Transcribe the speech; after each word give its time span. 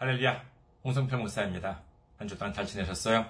할렐루야, 0.00 0.42
홍성평 0.82 1.20
목사입니다. 1.20 1.82
한 2.16 2.26
주 2.26 2.38
동안 2.38 2.54
잘 2.54 2.64
지내셨어요? 2.64 3.26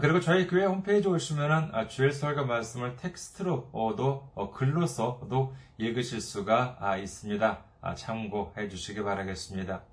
그리고 0.02 0.20
저희 0.20 0.48
교회 0.48 0.66
홈페이지 0.66 1.08
오시면은 1.08 1.88
주일 1.88 2.14
설교 2.14 2.46
말씀을 2.46 2.96
텍스트로도 2.96 4.52
글로서도 4.56 5.56
읽으실 5.78 6.20
수가 6.20 6.98
있습니다. 6.98 7.64
참고해 7.96 8.70
주시기 8.70 9.04
바라겠습니다. 9.04 9.84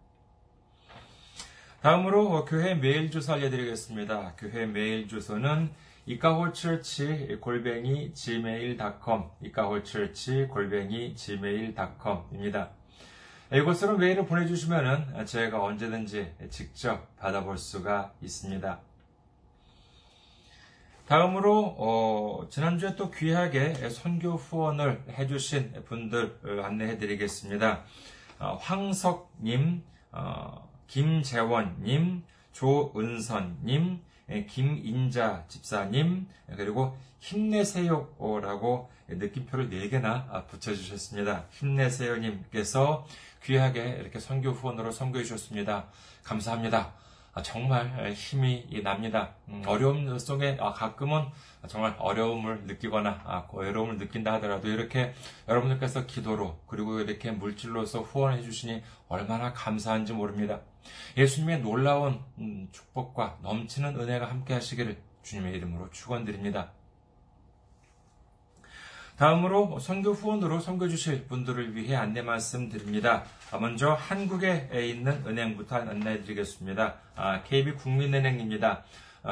다음으로 1.82 2.44
교회 2.44 2.76
메일 2.76 3.10
주소 3.10 3.32
알려드리겠습니다. 3.32 4.34
교회 4.38 4.66
메일 4.66 5.08
주소는 5.08 5.68
이카홀처치 6.06 7.38
골뱅이 7.40 8.14
gmail.com 8.14 9.24
이카홀처치 9.40 10.46
골뱅이 10.46 11.16
gmail.com입니다. 11.16 12.70
이곳으로 13.52 13.98
메일을 13.98 14.26
보내주시면 14.26 15.26
제가 15.26 15.60
언제든지 15.60 16.32
직접 16.50 17.16
받아볼 17.16 17.58
수가 17.58 18.12
있습니다. 18.22 18.78
다음으로 21.08 21.74
어, 21.78 22.46
지난주에 22.48 22.94
또 22.94 23.10
귀하게 23.10 23.90
선교 23.90 24.36
후원을 24.36 25.02
해주신 25.18 25.82
분들 25.86 26.62
안내해드리겠습니다. 26.62 27.82
어, 28.38 28.56
황석님, 28.60 29.82
어, 30.12 30.71
김재원님, 30.92 32.22
조은선님, 32.52 34.02
김인자 34.46 35.44
집사님, 35.48 36.28
그리고 36.54 36.98
힘내세요라고 37.18 38.90
느낌표를 39.08 39.70
4개나 39.70 40.46
붙여주셨습니다. 40.48 41.46
힘내세요님께서 41.50 43.06
귀하게 43.42 44.00
이렇게 44.00 44.20
선교 44.20 44.50
후원으로 44.50 44.92
선교해 44.92 45.24
주셨습니다. 45.24 45.86
감사합니다. 46.24 46.92
정말 47.42 48.12
힘이 48.12 48.82
납니다. 48.84 49.30
어려움 49.64 50.18
속에 50.18 50.58
가끔은 50.58 51.24
정말 51.68 51.96
어려움을 51.98 52.64
느끼거나 52.64 53.48
어려움을 53.50 53.96
느낀다 53.96 54.34
하더라도 54.34 54.68
이렇게 54.68 55.14
여러분들께서 55.48 56.04
기도로 56.04 56.60
그리고 56.66 57.00
이렇게 57.00 57.30
물질로서 57.30 58.02
후원해 58.02 58.42
주시니 58.42 58.82
얼마나 59.08 59.54
감사한지 59.54 60.12
모릅니다. 60.12 60.60
예수님의 61.16 61.60
놀라운 61.60 62.20
축복과 62.72 63.38
넘치는 63.42 63.98
은혜가 63.98 64.28
함께 64.28 64.52
하시기를 64.54 65.00
주님의 65.22 65.54
이름으로 65.54 65.90
축원드립니다. 65.90 66.72
다음으로 69.16 69.78
선교 69.78 70.12
후원으로 70.12 70.60
선교 70.60 70.88
주실 70.88 71.26
분들을 71.26 71.76
위해 71.76 71.94
안내 71.94 72.22
말씀드립니다. 72.22 73.24
먼저 73.60 73.92
한국에 73.92 74.70
있는 74.72 75.22
은행부터 75.26 75.76
안내해 75.76 76.22
드리겠습니다. 76.22 76.94
KB 77.44 77.74
국민은행입니다. 77.74 78.84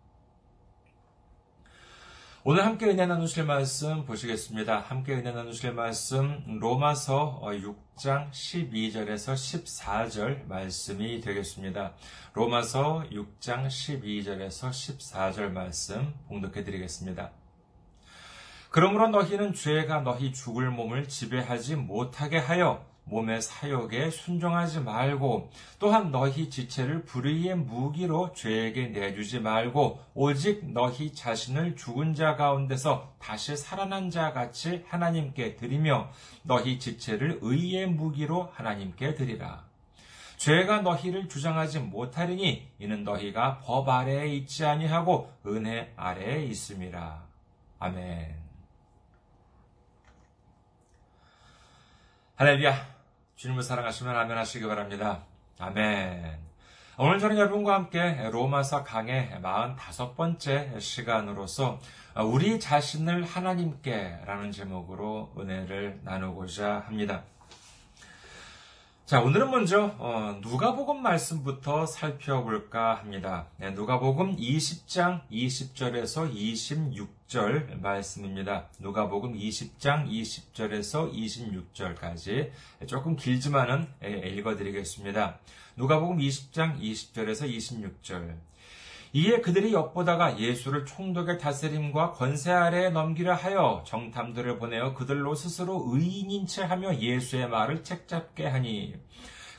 오늘 2.44 2.64
함께 2.66 2.86
은혜 2.86 3.06
나누실 3.06 3.44
말씀 3.44 4.04
보시겠습니다. 4.04 4.80
함께 4.80 5.14
은혜 5.14 5.30
나누실 5.30 5.74
말씀 5.74 6.58
로마서 6.58 7.40
6장 7.44 8.32
12절에서 8.32 9.34
14절 9.34 10.48
말씀이 10.48 11.20
되겠습니다. 11.20 11.94
로마서 12.32 13.04
6장 13.12 13.68
12절에서 13.68 14.70
14절 14.70 15.52
말씀 15.52 16.14
봉독해 16.26 16.64
드리겠습니다. 16.64 17.30
그러므로 18.70 19.06
너희는 19.06 19.54
죄가 19.54 20.00
너희 20.00 20.32
죽을 20.32 20.68
몸을 20.68 21.06
지배하지 21.06 21.76
못하게 21.76 22.38
하여 22.38 22.84
몸의 23.04 23.42
사욕에 23.42 24.10
순종하지 24.10 24.80
말고 24.80 25.50
또한 25.78 26.10
너희 26.10 26.48
지체를 26.48 27.04
불의의 27.04 27.56
무기로 27.56 28.32
죄에게 28.32 28.88
내주지 28.88 29.40
말고 29.40 30.00
오직 30.14 30.72
너희 30.72 31.12
자신을 31.12 31.76
죽은 31.76 32.14
자 32.14 32.36
가운데서 32.36 33.14
다시 33.18 33.56
살아난 33.56 34.10
자 34.10 34.32
같이 34.32 34.84
하나님께 34.88 35.56
드리며 35.56 36.10
너희 36.42 36.78
지체를 36.78 37.40
의의 37.42 37.86
무기로 37.86 38.50
하나님께 38.54 39.14
드리라. 39.14 39.64
죄가 40.36 40.80
너희를 40.80 41.28
주장하지 41.28 41.78
못하리니 41.78 42.68
이는 42.80 43.04
너희가 43.04 43.60
법 43.60 43.88
아래에 43.88 44.34
있지 44.34 44.64
아니하고 44.64 45.32
은혜 45.46 45.92
아래에 45.96 46.44
있음이라. 46.46 47.22
아멘. 47.78 48.42
할렐루야. 52.34 52.91
주님을 53.42 53.64
사랑하시면 53.64 54.14
아멘 54.14 54.38
하시기 54.38 54.64
바랍니다. 54.68 55.24
아멘. 55.58 56.38
오늘 56.96 57.18
저는 57.18 57.36
여러분과 57.36 57.74
함께 57.74 58.30
로마서 58.30 58.84
강의 58.84 59.32
45번째 59.42 60.78
시간으로서 60.80 61.80
우리 62.24 62.60
자신을 62.60 63.24
하나님께 63.24 64.20
라는 64.26 64.52
제목으로 64.52 65.34
은혜를 65.36 66.02
나누고자 66.04 66.84
합니다. 66.86 67.24
자, 69.06 69.20
오늘은 69.20 69.50
먼저 69.50 69.92
어, 69.98 70.38
누가복음 70.40 71.02
말씀부터 71.02 71.84
살펴볼까 71.84 72.94
합니다. 72.94 73.48
네, 73.56 73.72
누가복음 73.72 74.36
20장 74.36 75.28
20절에서 75.32 76.32
26 76.32 77.21
절 77.32 77.78
말씀입니다. 77.80 78.68
누가복음 78.78 79.32
20장 79.32 80.06
20절에서 80.06 81.10
26절까지 81.14 82.50
조금 82.86 83.16
길지만은 83.16 83.88
읽어드리겠습니다. 84.02 85.38
누가복음 85.76 86.18
20장 86.18 86.78
20절에서 86.78 87.48
26절. 87.50 88.36
이에 89.14 89.40
그들이 89.40 89.72
엿보다가 89.72 90.38
예수를 90.38 90.84
총독의 90.84 91.38
다스림과 91.38 92.10
권세 92.10 92.52
아래에 92.52 92.90
넘기려 92.90 93.32
하여 93.32 93.82
정탐들을 93.86 94.58
보내어 94.58 94.92
그들로 94.92 95.34
스스로 95.34 95.86
의인인 95.88 96.46
채 96.46 96.62
하며 96.62 96.94
예수의 96.94 97.48
말을 97.48 97.82
책잡게 97.82 98.46
하니 98.46 98.94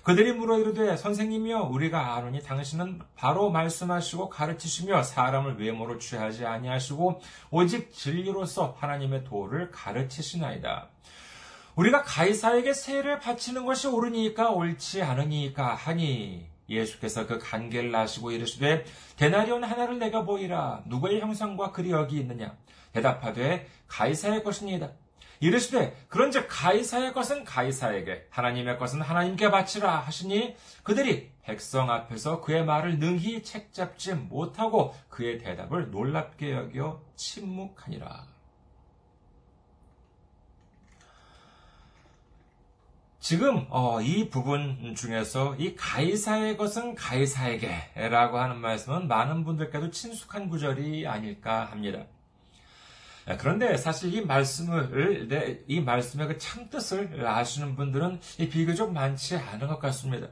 그들이 0.03 0.33
물어 0.33 0.59
이르되 0.59 0.97
선생님이여 0.97 1.69
우리가 1.71 2.15
아노니 2.15 2.43
당신은 2.43 2.99
바로 3.15 3.49
말씀하시고 3.49 4.27
가르치시며 4.29 5.01
사람을 5.01 5.57
외모로 5.57 5.97
취하지 5.97 6.45
아니하시고 6.45 7.21
오직 7.51 7.93
진리로서 7.93 8.75
하나님의 8.79 9.23
도를 9.23 9.71
가르치시나이다. 9.71 10.89
우리가 11.75 12.03
가이사에게 12.03 12.73
세를 12.73 13.19
바치는 13.19 13.65
것이 13.65 13.87
옳으니까 13.87 14.49
옳지 14.51 15.01
않으니까 15.01 15.73
하니 15.73 16.47
예수께서 16.67 17.25
그 17.25 17.39
간계를 17.39 17.95
아시고 17.95 18.31
이르시되 18.31 18.83
데나리온 19.15 19.63
하나를 19.63 19.99
내가 19.99 20.25
보이라. 20.25 20.83
누구의 20.85 21.21
형상과 21.21 21.71
글이 21.71 21.91
여기 21.91 22.17
있느냐? 22.17 22.57
대답하되 22.91 23.67
가이사의 23.87 24.43
것이니이다 24.43 24.91
이르시되 25.43 25.93
그런즉 26.07 26.47
가이사의 26.49 27.13
것은 27.13 27.43
가이사에게 27.43 28.27
하나님의 28.29 28.77
것은 28.79 29.01
하나님께 29.01 29.51
바치라 29.51 29.99
하시니 29.99 30.55
그들이 30.83 31.31
백성 31.43 31.91
앞에서 31.91 32.39
그의 32.39 32.63
말을 32.63 32.97
능히 32.97 33.43
책잡지 33.43 34.13
못하고 34.13 34.95
그의 35.09 35.39
대답을 35.39 35.91
놀랍게 35.91 36.53
여겨 36.53 37.01
침묵하니라. 37.17 38.25
지금 43.19 43.65
어, 43.69 44.01
이 44.01 44.29
부분 44.29 44.95
중에서 44.95 45.55
이 45.55 45.75
가이사의 45.75 46.55
것은 46.55 46.95
가이사에게라고 46.95 48.37
하는 48.37 48.61
말씀은 48.61 49.09
많은 49.09 49.43
분들께도 49.43 49.91
친숙한 49.91 50.47
구절이 50.47 51.05
아닐까 51.05 51.65
합니다. 51.65 52.05
그런데 53.39 53.77
사실 53.77 54.13
이 54.13 54.21
말씀을 54.21 55.63
이 55.67 55.79
말씀의 55.79 56.27
그 56.27 56.37
참뜻을 56.37 57.25
아시는 57.25 57.75
분들은 57.75 58.19
비교적 58.51 58.91
많지 58.91 59.37
않은 59.37 59.67
것 59.67 59.79
같습니다. 59.79 60.27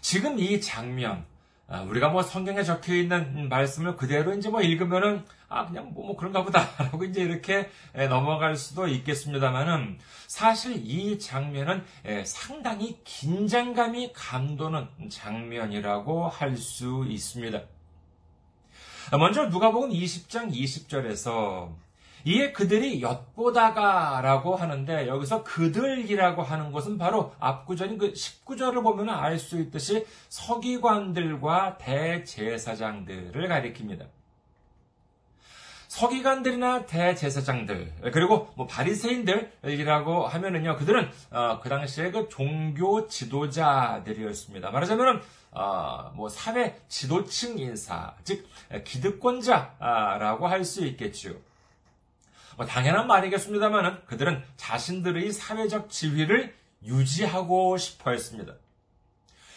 지금 0.00 0.38
이 0.38 0.60
장면 0.60 1.26
아, 1.72 1.82
우리가 1.82 2.08
뭐 2.08 2.22
성경에 2.24 2.64
적혀 2.64 2.96
있는 2.96 3.48
말씀을 3.48 3.96
그대로 3.96 4.34
이제 4.34 4.48
뭐 4.48 4.60
읽으면은 4.60 5.24
아 5.48 5.66
그냥 5.66 5.92
뭐, 5.94 6.04
뭐 6.04 6.16
그런가 6.16 6.42
보다라고 6.42 7.04
이제 7.06 7.22
이렇게 7.22 7.70
넘어갈 8.08 8.56
수도 8.56 8.88
있겠습니다만은 8.88 9.98
사실 10.26 10.82
이 10.84 11.16
장면은 11.20 11.84
상당히 12.24 12.98
긴장감이 13.04 14.12
감도는 14.12 14.88
장면이라고 15.10 16.28
할 16.28 16.56
수 16.56 17.04
있습니다. 17.08 17.62
먼저 19.18 19.46
누가복음 19.46 19.90
20장 19.90 20.52
20절에서 20.52 21.70
이에 22.24 22.52
그들이 22.52 23.00
엿보다가라고 23.02 24.54
하는데 24.54 25.08
여기서 25.08 25.42
그들이라고 25.42 26.42
하는 26.42 26.70
것은 26.70 26.98
바로 26.98 27.34
앞구절인 27.40 27.98
그 27.98 28.12
19절을 28.12 28.82
보면 28.82 29.08
알 29.08 29.38
수 29.38 29.58
있듯이 29.58 30.06
서기관들과 30.28 31.78
대제사장들을 31.78 33.48
가리킵니다. 33.48 34.06
서기관들이나 35.88 36.86
대제사장들 36.86 37.92
그리고 38.12 38.48
뭐 38.54 38.66
바리새인들이라고 38.66 40.26
하면은요 40.28 40.76
그들은 40.76 41.10
어, 41.32 41.58
그 41.60 41.68
당시에 41.68 42.12
그 42.12 42.28
종교 42.28 43.08
지도자들이었습니다. 43.08 44.70
말하자면은 44.70 45.20
어, 45.52 46.12
뭐 46.14 46.28
사회 46.28 46.80
지도층 46.88 47.58
인사 47.58 48.14
즉 48.24 48.48
기득권자라고 48.84 50.46
할 50.46 50.64
수 50.64 50.84
있겠죠. 50.86 51.34
뭐 52.56 52.66
당연한 52.66 53.06
말이겠습니다만은 53.06 54.04
그들은 54.06 54.44
자신들의 54.56 55.32
사회적 55.32 55.90
지위를 55.90 56.54
유지하고 56.84 57.76
싶어 57.78 58.10
했습니다. 58.10 58.54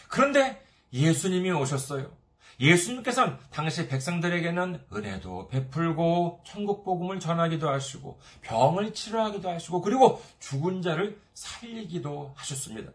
그런데 0.08 0.64
예수님이 0.94 1.52
오셨어요. 1.52 2.12
예수님께서는 2.60 3.38
당시 3.50 3.88
백성들에게는 3.88 4.86
은혜도 4.94 5.48
베풀고 5.48 6.44
천국 6.46 6.84
복음을 6.86 7.20
전하기도 7.20 7.68
하시고 7.68 8.20
병을 8.42 8.94
치료하기도 8.94 9.50
하시고 9.50 9.82
그리고 9.82 10.22
죽은 10.40 10.82
자를 10.82 11.20
살리기도 11.34 12.34
하셨습니다. 12.36 12.92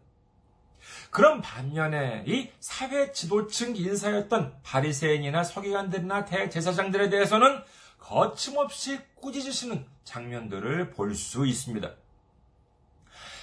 그런 1.10 1.40
반면에 1.40 2.24
이 2.26 2.50
사회 2.60 3.12
지도층 3.12 3.74
인사였던 3.76 4.54
바리새인이나 4.62 5.42
서기관들이나 5.42 6.24
대제사장들에 6.24 7.08
대해서는 7.08 7.62
거침없이 7.98 8.98
꾸짖으시는 9.16 9.84
장면들을 10.04 10.90
볼 10.90 11.14
수 11.14 11.46
있습니다. 11.46 11.90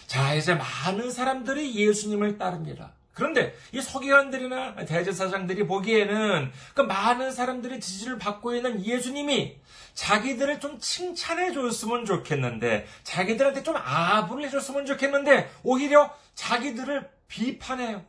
자, 0.08 0.34
이제 0.36 0.54
많은 0.54 1.12
사람들이 1.12 1.76
예수님을 1.76 2.38
따릅니다. 2.38 2.94
그런데 3.14 3.56
이 3.72 3.82
서기관들이나 3.82 4.76
대제사장들이 4.86 5.66
보기에는 5.68 6.52
그 6.74 6.82
많은 6.82 7.32
사람들의 7.32 7.80
지지를 7.80 8.20
받고 8.20 8.54
있는 8.54 8.86
예수님이 8.86 9.58
자기들을 9.94 10.60
좀 10.60 10.78
칭찬해 10.80 11.54
줬으면 11.54 12.06
좋겠는데, 12.06 12.86
자기들한테 13.04 13.64
좀 13.64 13.78
아부를 13.78 14.44
해줬으면 14.46 14.86
좋겠는데, 14.86 15.50
오히려 15.64 16.14
자기들을 16.36 17.10
비판해요. 17.36 18.06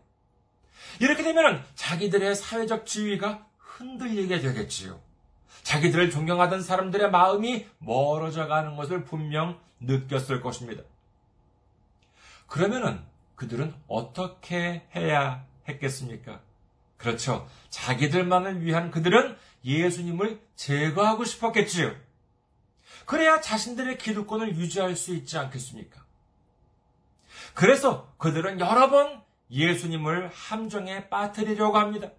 이렇게 1.01 1.25
되면 1.25 1.65
자기들의 1.75 2.37
사회적 2.37 2.87
지위가 2.87 3.45
흔들리게 3.59 4.39
되겠지요. 4.39 5.01
자기들을 5.65 6.11
존경하던 6.11 6.63
사람들의 6.63 7.11
마음이 7.11 7.67
멀어져 7.79 8.47
가는 8.47 8.77
것을 8.77 9.05
분명 9.05 9.61
느꼈을 9.81 10.41
것입니다. 10.41 10.85
그러면은 12.47 13.01
그들은 13.35 13.75
어떻게 13.89 14.87
해야 14.95 15.45
했겠습니까? 15.69 16.41
그렇죠. 16.97 17.49
자기들만을 17.69 18.63
위한 18.63 18.93
그들은 18.93 19.37
예수님을 19.65 20.41
제거하고 20.55 21.25
싶었겠지요. 21.25 21.95
그래야 23.05 23.41
자신들의 23.41 23.99
기득권을 23.99 24.57
유지할 24.57 24.95
수 24.95 25.15
있지 25.15 25.37
않겠습니까? 25.37 26.06
그래서 27.57 28.13
그들은 28.19 28.61
여러 28.61 28.91
번 28.91 29.23
예수님을 29.51 30.29
함정에 30.29 31.09
빠뜨리려고 31.09 31.79
합니다. 31.79 32.11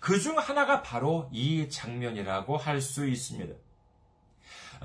그 0.00 0.18
중 0.20 0.38
하나가 0.38 0.82
바로 0.82 1.28
이 1.32 1.68
장면이라고 1.70 2.56
할 2.56 2.80
수 2.80 3.06
있습니다. 3.06 3.54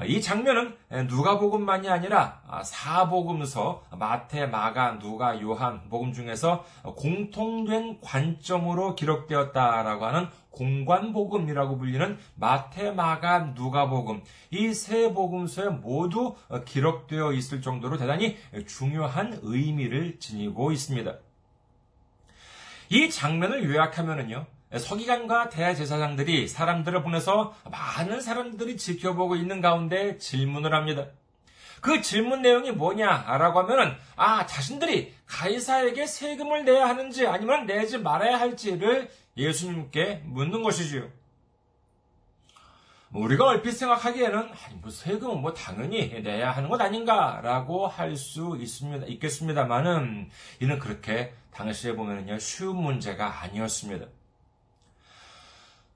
이 0.05 0.21
장면은 0.21 0.75
누가복음만이 0.91 1.89
아니라 1.89 2.41
사복음서 2.63 3.83
마태, 3.97 4.45
마가, 4.45 4.99
누가, 4.99 5.41
요한 5.41 5.89
복음 5.89 6.13
중에서 6.13 6.63
공통된 6.83 7.99
관점으로 8.01 8.93
기록되었다라고 8.95 10.05
하는 10.05 10.27
공관복음이라고 10.51 11.77
불리는 11.77 12.17
마태, 12.35 12.91
마가, 12.91 13.53
누가복음 13.55 14.21
이 14.51 14.71
세 14.73 15.11
복음서에 15.13 15.69
모두 15.69 16.35
기록되어 16.65 17.33
있을 17.33 17.61
정도로 17.61 17.97
대단히 17.97 18.37
중요한 18.67 19.39
의미를 19.41 20.19
지니고 20.19 20.71
있습니다. 20.71 21.15
이 22.89 23.09
장면을 23.09 23.67
요약하면은요. 23.69 24.45
서기관과 24.75 25.49
대제사장들이 25.49 26.47
사람들을 26.47 27.01
보내서 27.03 27.55
많은 27.71 28.19
사람들이 28.19 28.75
지켜보고 28.77 29.35
있는 29.35 29.61
가운데 29.61 30.17
질문을 30.17 30.73
합니다. 30.73 31.05
그 31.79 32.01
질문 32.01 32.41
내용이 32.41 32.71
뭐냐라고 32.71 33.59
하면은 33.59 33.95
아 34.15 34.45
자신들이 34.45 35.13
가이사에게 35.25 36.05
세금을 36.05 36.65
내야 36.65 36.87
하는지 36.89 37.27
아니면 37.27 37.65
내지 37.65 37.97
말아야 37.97 38.39
할지를 38.39 39.09
예수님께 39.37 40.23
묻는 40.25 40.63
것이지요. 40.63 41.07
뭐 43.09 43.23
우리가 43.23 43.45
얼핏 43.45 43.71
생각하기에는 43.71 44.37
아니 44.37 44.75
뭐 44.81 44.89
세금은 44.89 45.41
뭐 45.41 45.53
당연히 45.53 46.09
내야 46.21 46.51
하는 46.51 46.67
것 46.67 46.81
아닌가라고 46.81 47.87
할 47.87 48.17
수 48.17 48.57
있습니다 48.59 49.05
있겠습니다만은 49.05 50.29
이는 50.59 50.79
그렇게 50.79 51.33
당시에 51.51 51.95
보면은요 51.95 52.37
쉬운 52.39 52.75
문제가 52.75 53.43
아니었습니다. 53.43 54.07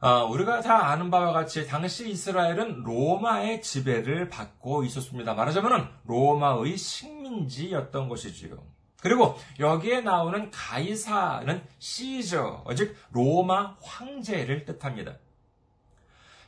어, 0.01 0.25
우리가 0.25 0.61
다 0.61 0.87
아는 0.87 1.11
바와 1.11 1.31
같이 1.31 1.67
당시 1.67 2.09
이스라엘은 2.09 2.81
로마의 2.83 3.61
지배를 3.61 4.29
받고 4.29 4.83
있었습니다. 4.85 5.35
말하자면 5.35 5.91
로마의 6.05 6.75
식민지였던 6.75 8.09
것이지요. 8.09 8.57
그리고 8.99 9.37
여기에 9.59 10.01
나오는 10.01 10.49
가이사는 10.49 11.63
시저, 11.77 12.63
즉 12.75 12.95
로마 13.11 13.75
황제를 13.79 14.65
뜻합니다. 14.65 15.17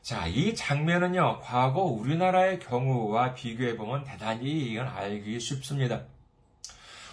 자, 0.01 0.25
이 0.25 0.55
장면은요, 0.55 1.39
과거 1.41 1.83
우리나라의 1.83 2.59
경우와 2.59 3.35
비교해보면 3.35 4.03
대단히 4.03 4.71
이건 4.71 4.87
알기 4.87 5.39
쉽습니다. 5.39 6.05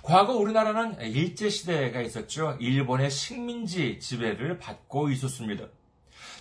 과거 0.02 0.32
우리나라는 0.32 1.00
일제시대가 1.02 2.00
있었죠. 2.00 2.56
일본의 2.60 3.10
식민지 3.10 4.00
지배를 4.00 4.58
받고 4.58 5.10
있었습니다. 5.10 5.66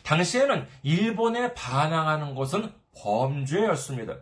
당시에는 0.03 0.67
일본에 0.83 1.53
반항하는 1.53 2.35
것은 2.35 2.71
범죄였습니다. 2.97 4.17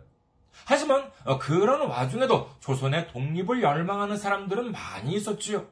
하지만 0.64 1.10
어, 1.24 1.38
그런 1.38 1.88
와중에도 1.88 2.50
조선의 2.60 3.08
독립을 3.08 3.62
열망하는 3.62 4.16
사람들은 4.16 4.72
많이 4.72 5.14
있었지요. 5.14 5.66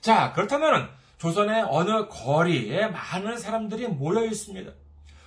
자, 0.00 0.32
그렇다면 0.32 0.90
조선의 1.18 1.66
어느 1.68 2.08
거리에 2.08 2.88
많은 2.88 3.38
사람들이 3.38 3.88
모여 3.88 4.24
있습니다. 4.24 4.72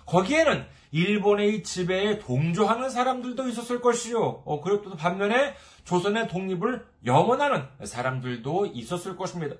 거기에는 0.05 0.65
일본의 0.91 1.63
지배에 1.63 2.19
동조하는 2.19 2.89
사람들도 2.89 3.47
있었을 3.47 3.81
것이요. 3.81 4.43
어, 4.45 4.61
그리고 4.61 4.83
또 4.83 4.95
반면에 4.95 5.55
조선의 5.83 6.27
독립을 6.27 6.85
염원하는 7.05 7.67
사람들도 7.83 8.67
있었을 8.67 9.15
것입니다. 9.15 9.55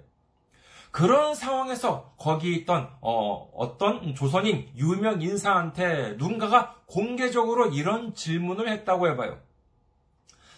그런 0.92 1.36
상황에서 1.36 2.14
거기 2.18 2.54
있던 2.56 2.90
어, 3.02 3.78
떤 3.78 4.16
조선인 4.16 4.70
유명 4.76 5.22
인사한테 5.22 6.16
누군가가 6.18 6.76
공개적으로 6.86 7.68
이런 7.68 8.14
질문을 8.16 8.70
했다고 8.70 9.08
해봐요. 9.10 9.40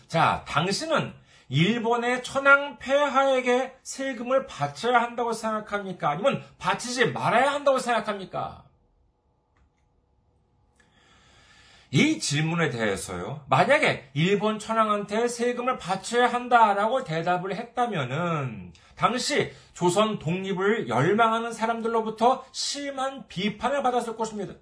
자, 0.08 0.44
당신은 0.48 1.14
일본의 1.50 2.24
천황 2.24 2.78
폐하에게 2.78 3.76
세금을 3.82 4.46
바쳐야 4.46 5.02
한다고 5.02 5.34
생각합니까? 5.34 6.10
아니면 6.12 6.44
바치지 6.60 7.08
말아야 7.08 7.52
한다고 7.52 7.80
생각합니까? 7.80 8.64
이 11.92 12.20
질문에 12.20 12.70
대해서요. 12.70 13.44
만약에 13.50 14.12
일본 14.14 14.60
천황한테 14.60 15.28
세금을 15.28 15.80
바쳐야 15.80 16.28
한다라고 16.28 17.04
대답을 17.04 17.56
했다면은 17.56 18.74
당시 19.00 19.54
조선 19.74 20.20
독립을 20.20 20.90
열망하는 20.90 21.54
사람들로부터 21.54 22.44
심한 22.52 23.26
비판을 23.30 23.82
받았을 23.82 24.18
것입니다. 24.18 24.56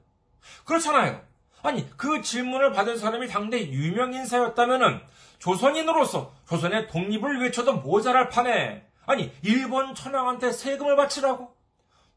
그렇잖아요. 0.63 1.19
아니, 1.63 1.89
그 1.97 2.21
질문을 2.21 2.71
받은 2.71 2.97
사람이 2.97 3.27
당대 3.29 3.59
유명 3.71 4.13
인사였다면은 4.13 5.01
조선인으로서 5.39 6.35
조선의 6.47 6.87
독립을 6.87 7.41
외쳐도 7.41 7.77
모자랄 7.77 8.29
판에 8.29 8.85
아니, 9.07 9.33
일본 9.41 9.95
천황한테 9.95 10.51
세금을 10.51 10.95
바치라고? 10.95 11.55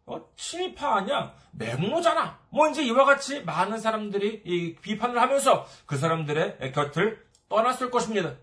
어, 0.05 0.29
친일파 0.37 0.97
아니야? 0.97 1.33
맹모잖아. 1.53 2.39
뭐 2.51 2.69
이제 2.69 2.83
이와 2.83 3.07
같이 3.07 3.43
많은 3.45 3.79
사람들이 3.79 4.43
이 4.45 4.75
비판을 4.75 5.19
하면서 5.19 5.67
그 5.87 5.97
사람들의 5.97 6.73
곁을 6.73 7.25
떠났을 7.49 7.91
것입니다. 7.91 8.35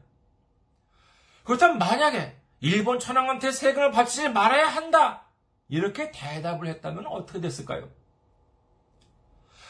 그렇다면 1.44 1.78
만약에 1.78 2.37
일본 2.60 3.00
천황한테 3.00 3.52
세금을 3.52 3.92
바치지 3.92 4.30
말아야 4.30 4.68
한다. 4.68 5.24
이렇게 5.70 6.12
대답을 6.12 6.68
했다면 6.68 7.06
어떻게 7.08 7.42
됐을까요? 7.42 7.90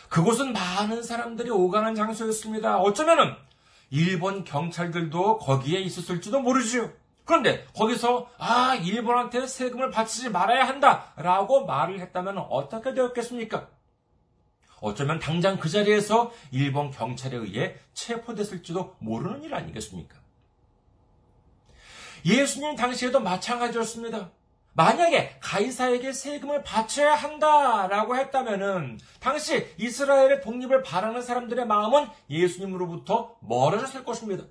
그곳은 0.09 0.53
많은 0.53 1.03
사람들이 1.03 1.49
오가는 1.49 1.95
장소였습니다. 1.95 2.79
어쩌면은 2.79 3.35
일본 3.89 4.43
경찰들도 4.43 5.39
거기에 5.39 5.79
있었을지도 5.79 6.39
모르지요. 6.39 6.91
그런데 7.25 7.65
거기서 7.75 8.29
아 8.37 8.75
일본한테 8.75 9.47
세금을 9.47 9.91
바치지 9.91 10.29
말아야 10.29 10.65
한다라고 10.65 11.65
말을 11.65 11.99
했다면 11.99 12.37
어떻게 12.37 12.93
되었겠습니까? 12.93 13.67
어쩌면 14.79 15.19
당장 15.19 15.57
그 15.59 15.67
자리에서 15.67 16.31
일본 16.51 16.91
경찰에 16.91 17.35
의해 17.35 17.75
체포됐을지도 17.93 18.95
모르는 18.99 19.43
일 19.43 19.55
아니겠습니까? 19.55 20.15
예수님 22.27 22.75
당시에도 22.75 23.21
마찬가지였습니다. 23.21 24.31
만약에 24.73 25.37
가이사에게 25.41 26.11
세금을 26.11 26.61
바쳐야 26.63 27.15
한다라고 27.15 28.17
했다면은 28.17 28.99
당시 29.21 29.65
이스라엘의 29.77 30.41
독립을 30.41 30.83
바라는 30.83 31.21
사람들의 31.21 31.65
마음은 31.65 32.07
예수님으로부터 32.29 33.37
멀어졌을 33.39 34.03
것입니다. 34.03 34.43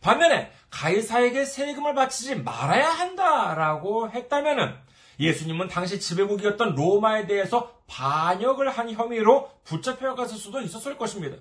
반면에 0.00 0.52
가이사에게 0.70 1.44
세금을 1.44 1.94
바치지 1.94 2.36
말아야 2.36 2.88
한다라고 2.88 4.10
했다면은 4.10 4.76
예수님은 5.18 5.68
당시 5.68 5.98
지배국이었던 5.98 6.76
로마에 6.76 7.26
대해서 7.26 7.72
반역을 7.88 8.70
한 8.70 8.90
혐의로 8.90 9.50
붙잡혀갔을 9.64 10.38
수도 10.38 10.60
있었을 10.60 10.96
것입니다. 10.96 11.38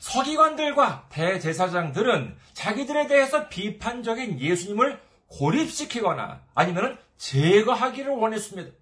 서기관들과 0.00 1.06
대제사장들은 1.10 2.36
자기들에 2.54 3.06
대해서 3.06 3.48
비판적인 3.48 4.40
예수님을 4.40 4.98
고립시키거나 5.28 6.40
아니면 6.54 6.98
제거하기를 7.18 8.10
원했습니다. 8.12 8.72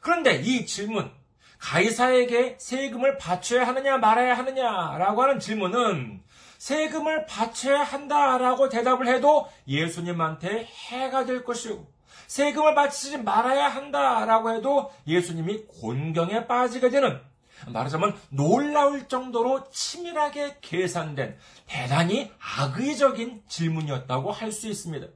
그런데 0.00 0.36
이 0.36 0.66
질문, 0.66 1.10
가이사에게 1.58 2.56
세금을 2.58 3.18
바쳐야 3.18 3.66
하느냐 3.68 3.98
말아야 3.98 4.36
하느냐라고 4.36 5.22
하는 5.22 5.38
질문은 5.38 6.20
세금을 6.58 7.26
바쳐야 7.26 7.82
한다라고 7.82 8.68
대답을 8.68 9.06
해도 9.06 9.48
예수님한테 9.68 10.64
해가 10.64 11.24
될 11.24 11.44
것이고 11.44 11.86
세금을 12.26 12.74
바치지 12.74 13.18
말아야 13.18 13.68
한다라고 13.68 14.54
해도 14.54 14.92
예수님이 15.06 15.64
곤경에 15.66 16.46
빠지게 16.46 16.90
되는 16.90 17.20
말하자면 17.68 18.16
놀라울 18.30 19.08
정도로 19.08 19.70
치밀하게 19.70 20.58
계산된 20.60 21.38
대단히 21.66 22.32
악의적인 22.58 23.42
질문이었다고 23.48 24.32
할 24.32 24.52
수 24.52 24.68
있습니다. 24.68 25.06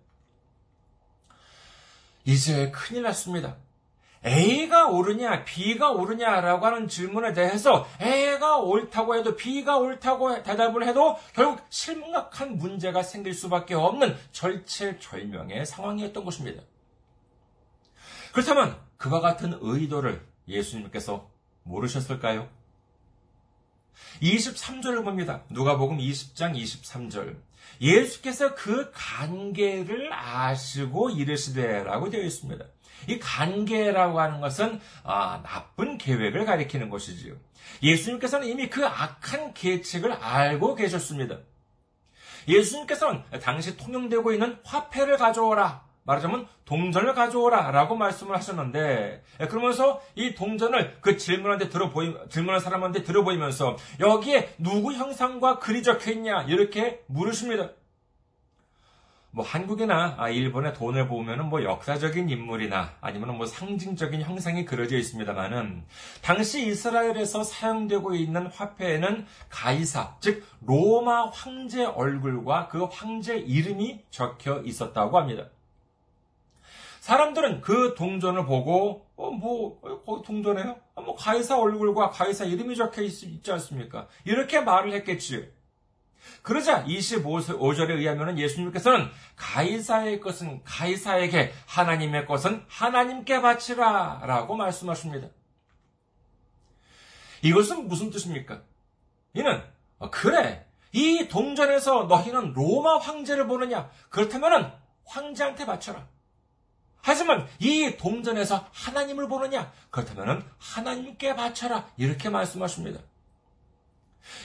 이제 2.25 2.71
큰일 2.73 3.03
났습니다. 3.03 3.57
A가 4.25 4.89
옳으냐, 4.89 5.45
B가 5.45 5.93
옳으냐라고 5.93 6.67
하는 6.67 6.89
질문에 6.89 7.33
대해서 7.33 7.87
A가 8.03 8.59
옳다고 8.59 9.15
해도 9.15 9.37
B가 9.37 9.77
옳다고 9.77 10.43
대답을 10.43 10.89
해도 10.89 11.17
결국 11.33 11.65
심각한 11.71 12.57
문제가 12.57 13.05
생길 13.05 13.35
수밖에 13.35 13.75
없는 13.75 14.17
절체절명의 14.33 15.65
상황이었던 15.67 16.25
것입니다. 16.25 16.63
그렇다면 18.33 18.77
그와 18.97 19.21
같은 19.21 19.57
의도를 19.61 20.27
예수님께서 20.49 21.31
모르셨을까요? 21.67 22.49
23절을 24.23 25.05
봅니다. 25.05 25.43
누가복음 25.51 25.99
20장 25.99 26.57
23절. 26.57 27.37
예수께서 27.81 28.55
그 28.55 28.91
관계를 28.93 30.13
아시고 30.13 31.11
이르시되라고 31.11 32.11
되어 32.11 32.23
있습니다. 32.23 32.65
이 33.09 33.19
관계라고 33.19 34.19
하는 34.21 34.41
것은 34.41 34.81
아, 35.03 35.43
나쁜 35.43 35.99
계획을 35.99 36.45
가리키는 36.45 36.89
것이지요. 36.89 37.35
예수님께서는 37.83 38.49
이미 38.49 38.71
그 38.71 38.87
악한 38.87 39.53
계책을 39.55 40.13
알고 40.13 40.77
계셨습니다. 40.77 41.39
예수님께서는 42.49 43.23
당시 43.43 43.77
통용되고 43.77 44.33
있는 44.33 44.59
화폐를 44.65 45.17
가져오라. 45.17 45.86
말하자면 46.07 46.47
동전을 46.65 47.15
가져오라 47.15 47.71
라고 47.73 47.97
말씀을 47.97 48.35
하셨는데 48.37 49.23
그러면서 49.51 50.01
이 50.15 50.35
동전을 50.35 50.99
그 51.01 51.17
질문한테 51.17 51.69
들어보이 51.69 52.15
질문한 52.31 52.61
사람한테 52.61 53.03
들어보이면서 53.03 53.77
여기에 54.01 54.55
누구 54.59 54.93
형상과 54.93 55.59
글이 55.59 55.83
적혀 55.83 56.13
있냐 56.13 56.43
이렇게 56.43 57.03
물으십니다. 57.07 57.71
뭐 59.37 59.45
한국이나 59.45 60.15
아, 60.17 60.31
일본의 60.31 60.73
돈을 60.73 61.09
보면은 61.09 61.51
뭐 61.51 61.63
역사적인 61.63 62.31
인물이나 62.31 62.95
아니면 63.03 63.37
뭐 63.37 63.45
상징적인 63.45 64.23
형상이 64.23 64.65
그려져 64.65 64.97
있습니다만은 64.97 65.85
당시 66.23 66.67
이스라엘에서 66.67 67.45
사용되고 67.45 68.15
있는 68.15 68.47
화폐에는 68.47 69.27
가이사 69.51 70.17
즉 70.21 70.43
로마 70.63 71.27
황제 71.27 71.85
얼굴과 71.85 72.69
그 72.69 72.85
황제 72.85 73.37
이름이 73.37 74.07
적혀 74.09 74.63
있었다고 74.65 75.19
합니다. 75.19 75.49
사람들은 77.07 77.61
그 77.61 77.95
동전을 77.97 78.47
보고 78.47 79.07
어뭐 79.15 80.03
어, 80.07 80.23
동전에요? 80.23 80.77
어, 80.97 81.03
뭐 81.03 81.15
가이사 81.15 81.57
얼굴과 81.57 82.11
가이사 82.11 82.47
이름이 82.47 82.75
적혀 82.75 83.03
있, 83.03 83.45
지 83.45 83.53
않습니까? 83.53 84.09
이렇게 84.25 84.59
말을 84.59 84.93
했겠지. 84.93 85.49
그러자 86.43 86.85
25절에 86.85 87.91
의하면 87.91 88.37
예수님께서는 88.37 89.09
가이사의 89.37 90.19
것은 90.19 90.65
가이사에게 90.65 91.53
하나님의 91.67 92.27
것은 92.27 92.65
하나님께 92.67 93.41
바치라 93.41 94.23
라고 94.25 94.57
말씀하십니다. 94.57 95.29
이것은 97.43 97.87
무슨 97.87 98.11
뜻입니까? 98.11 98.63
이는 99.33 99.63
어, 100.01 100.11
그래 100.11 100.67
이 100.91 101.29
동전에서 101.29 102.07
너희는 102.07 102.55
로마 102.55 102.99
황제를 102.99 103.47
보느냐 103.47 103.91
그렇다면 104.11 104.77
황제한테 105.05 105.67
바쳐라. 105.67 106.16
하지만 107.07 107.47
이 107.61 107.97
동전에서 107.97 108.67
하나님을 108.73 109.29
보느냐 109.29 109.73
그렇다면 109.91 110.45
하나님께 110.59 111.37
바쳐라 111.37 111.87
이렇게 111.97 112.29
말씀하십니다. 112.29 113.01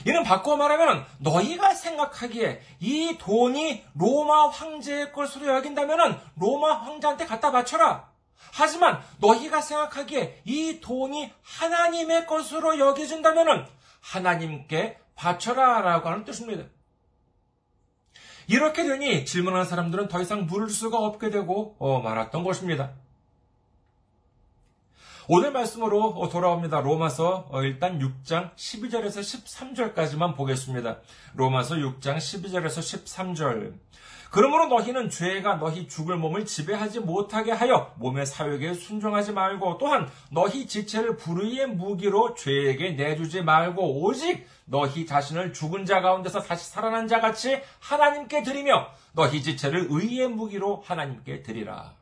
이는 0.06 0.22
바꿔 0.22 0.56
말하면 0.56 1.04
너희가 1.18 1.74
생각하기에 1.74 2.62
이 2.78 3.18
돈이 3.18 3.84
로마 3.94 4.46
황제의 4.46 5.12
것으로 5.12 5.56
여긴다면 5.56 6.20
로마 6.36 6.74
황제한테 6.74 7.26
갖다 7.26 7.50
바쳐라. 7.50 8.08
하지만 8.52 9.02
너희가 9.18 9.60
생각하기에 9.60 10.42
이 10.44 10.80
돈이 10.80 11.32
하나님의 11.42 12.28
것으로 12.28 12.78
여겨진다면 12.78 13.66
하나님께 14.00 15.00
바쳐라 15.16 15.80
라고 15.80 16.10
하는 16.10 16.24
뜻입니다. 16.24 16.62
이렇게 18.52 18.84
되니 18.84 19.24
질문하는 19.24 19.64
사람들은 19.64 20.08
더 20.08 20.20
이상 20.20 20.44
물을 20.44 20.68
수가 20.68 20.98
없게 20.98 21.30
되고 21.30 21.74
어, 21.78 22.00
말았던 22.00 22.44
것입니다. 22.44 22.90
오늘 25.26 25.52
말씀으로 25.52 26.28
돌아옵니다. 26.30 26.82
로마서 26.82 27.48
일단 27.62 27.98
6장 27.98 28.54
12절에서 28.54 29.94
13절까지만 29.94 30.36
보겠습니다. 30.36 30.98
로마서 31.34 31.76
6장 31.76 32.18
12절에서 32.18 33.06
13절. 33.06 33.72
그러므로 34.32 34.66
너희는 34.68 35.10
죄가 35.10 35.56
너희 35.56 35.86
죽을 35.86 36.16
몸을 36.16 36.46
지배하지 36.46 37.00
못하게 37.00 37.52
하여 37.52 37.94
몸의 37.98 38.24
사욕에 38.24 38.72
순종하지 38.72 39.32
말고 39.32 39.76
또한 39.76 40.08
너희 40.30 40.66
지체를 40.66 41.18
불의의 41.18 41.66
무기로 41.66 42.32
죄에게 42.32 42.92
내주지 42.92 43.42
말고 43.42 44.00
오직 44.02 44.48
너희 44.64 45.04
자신을 45.04 45.52
죽은 45.52 45.84
자 45.84 46.00
가운데서 46.00 46.40
다시 46.40 46.70
살아난 46.70 47.08
자 47.08 47.20
같이 47.20 47.60
하나님께 47.78 48.42
드리며 48.42 48.88
너희 49.12 49.42
지체를 49.42 49.88
의의 49.90 50.28
무기로 50.28 50.82
하나님께 50.82 51.42
드리라. 51.42 51.92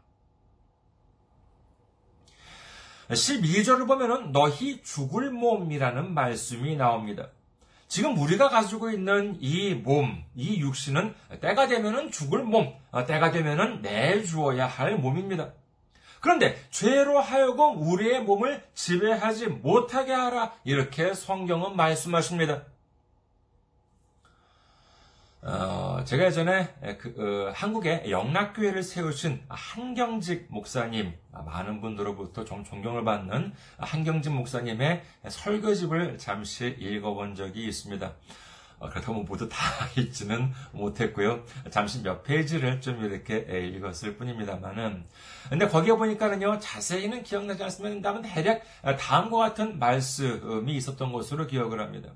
12절을 3.09 3.89
보면은 3.89 4.31
너희 4.31 4.81
죽을 4.85 5.33
몸이라는 5.33 6.15
말씀이 6.15 6.77
나옵니다. 6.77 7.27
지금 7.91 8.17
우리가 8.17 8.49
가지고 8.49 8.89
있는 8.93 9.37
이 9.41 9.75
몸, 9.75 10.23
이 10.37 10.61
육신은 10.61 11.13
때가 11.41 11.67
되면은 11.67 12.13
죽을 12.13 12.45
몸, 12.45 12.73
때가 13.09 13.33
되면은 13.33 13.83
내주어야 13.83 14.69
할 14.69 14.97
몸입니다. 14.97 15.51
그런데 16.21 16.57
죄로 16.71 17.19
하여금 17.19 17.83
우리의 17.83 18.23
몸을 18.23 18.63
지배하지 18.75 19.49
못하게 19.49 20.13
하라 20.13 20.53
이렇게 20.63 21.15
성경은 21.15 21.75
말씀하십니다. 21.75 22.63
어, 25.43 26.03
제가 26.05 26.27
예전에 26.27 26.69
그, 26.99 27.15
어, 27.49 27.53
한국에 27.55 28.11
영락교회를 28.11 28.83
세우신 28.83 29.41
한경직 29.49 30.49
목사님, 30.51 31.15
많은 31.33 31.81
분들로부터 31.81 32.45
좀 32.45 32.63
존경을 32.63 33.05
받는 33.05 33.55
한경직 33.79 34.35
목사님의 34.35 35.03
설교집을 35.27 36.19
잠시 36.19 36.77
읽어본 36.79 37.37
적이 37.37 37.69
있습니다. 37.69 38.13
어, 38.81 38.89
그렇다고 38.91 39.23
모두 39.23 39.49
다 39.49 39.57
읽지는 39.97 40.53
못했고요. 40.73 41.43
잠시 41.71 42.03
몇 42.03 42.23
페이지를 42.23 42.83
좀 42.83 43.03
이렇게 43.03 43.39
읽었을 43.39 44.19
뿐입니다만은. 44.19 45.07
근데 45.49 45.69
거기에 45.69 45.95
보니까는요, 45.95 46.59
자세히는 46.59 47.23
기억나지 47.23 47.63
않습니다. 47.65 48.21
대략 48.21 48.63
다음과 48.99 49.39
같은 49.39 49.79
말씀이 49.79 50.75
있었던 50.77 51.13
것으로 51.13 51.47
기억을 51.47 51.81
합니다. 51.81 52.11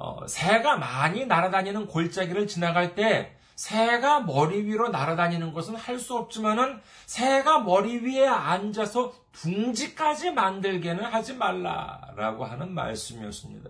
어, 0.00 0.26
새가 0.26 0.78
많이 0.78 1.26
날아다니는 1.26 1.86
골짜기를 1.86 2.46
지나갈 2.46 2.94
때 2.94 3.36
새가 3.54 4.20
머리 4.20 4.64
위로 4.64 4.88
날아다니는 4.88 5.52
것은 5.52 5.76
할 5.76 5.98
수 5.98 6.16
없지만은 6.16 6.80
새가 7.04 7.60
머리 7.60 7.98
위에 7.98 8.26
앉아서 8.26 9.12
둥지까지 9.32 10.30
만들게는 10.30 11.04
하지 11.04 11.34
말라라고 11.34 12.46
하는 12.46 12.72
말씀이었습니다. 12.72 13.68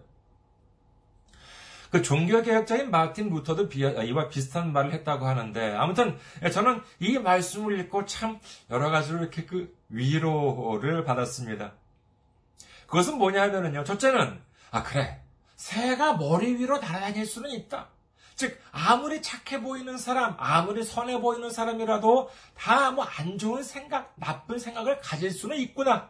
그 1.91 2.03
종교개혁자인 2.03 2.93
마틴 2.93 3.31
루터도 3.31 3.69
이와 3.73 4.29
비슷한 4.29 4.73
말을 4.73 4.93
했다고 4.93 5.27
하는데 5.27 5.75
아무튼 5.75 6.17
저는 6.53 6.81
이 7.01 7.19
말씀을 7.19 7.81
읽고 7.81 8.05
참 8.05 8.39
여러 8.71 8.91
가지로 8.91 9.19
이렇게 9.19 9.45
그 9.45 9.77
위로를 9.89 11.03
받았습니다. 11.03 11.73
그것은 12.87 13.19
뭐냐 13.19 13.43
하면은요. 13.43 13.83
첫째는 13.83 14.41
아 14.71 14.85
그래 14.85 15.21
새가 15.61 16.15
머리 16.15 16.57
위로 16.57 16.79
날아다닐 16.79 17.27
수는 17.27 17.51
있다. 17.51 17.89
즉, 18.35 18.59
아무리 18.73 19.21
착해 19.21 19.61
보이는 19.61 19.99
사람, 19.99 20.35
아무리 20.39 20.83
선해 20.83 21.21
보이는 21.21 21.51
사람이라도 21.51 22.31
다 22.57 22.91
뭐 22.93 23.07
안 23.19 23.37
좋은 23.37 23.63
생각, 23.63 24.15
나쁜 24.17 24.59
생각을 24.59 25.01
가질 25.01 25.31
수는 25.31 25.59
있구나. 25.59 26.09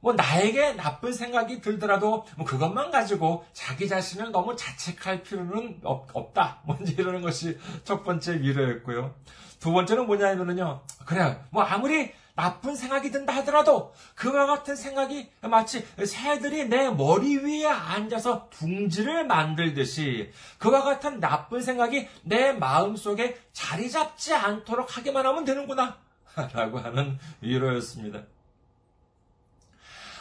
뭐 0.00 0.14
나에게 0.14 0.72
나쁜 0.72 1.12
생각이 1.12 1.60
들더라도 1.60 2.24
뭐 2.38 2.46
그것만 2.46 2.90
가지고 2.90 3.44
자기 3.52 3.86
자신을 3.86 4.32
너무 4.32 4.56
자책할 4.56 5.24
필요는 5.24 5.80
없, 5.84 6.32
다 6.32 6.62
먼저 6.64 6.90
이러는 6.96 7.20
것이 7.20 7.58
첫 7.84 8.02
번째 8.02 8.40
위로였고요. 8.40 9.14
두 9.60 9.72
번째는 9.72 10.06
뭐냐면은요. 10.06 10.80
그래, 11.04 11.38
뭐 11.50 11.62
아무리 11.64 12.14
나쁜 12.40 12.74
생각이 12.74 13.10
든다 13.10 13.36
하더라도 13.36 13.92
그와 14.14 14.46
같은 14.46 14.74
생각이 14.74 15.28
마치 15.42 15.86
새들이 16.02 16.70
내 16.70 16.88
머리 16.88 17.36
위에 17.36 17.66
앉아서 17.66 18.48
둥지를 18.48 19.26
만들듯이 19.26 20.32
그와 20.56 20.82
같은 20.82 21.20
나쁜 21.20 21.60
생각이 21.60 22.08
내 22.22 22.52
마음 22.52 22.96
속에 22.96 23.38
자리 23.52 23.90
잡지 23.90 24.32
않도록 24.32 24.96
하기만 24.96 25.26
하면 25.26 25.44
되는구나. 25.44 25.98
라고 26.54 26.78
하는 26.78 27.18
위로였습니다. 27.42 28.22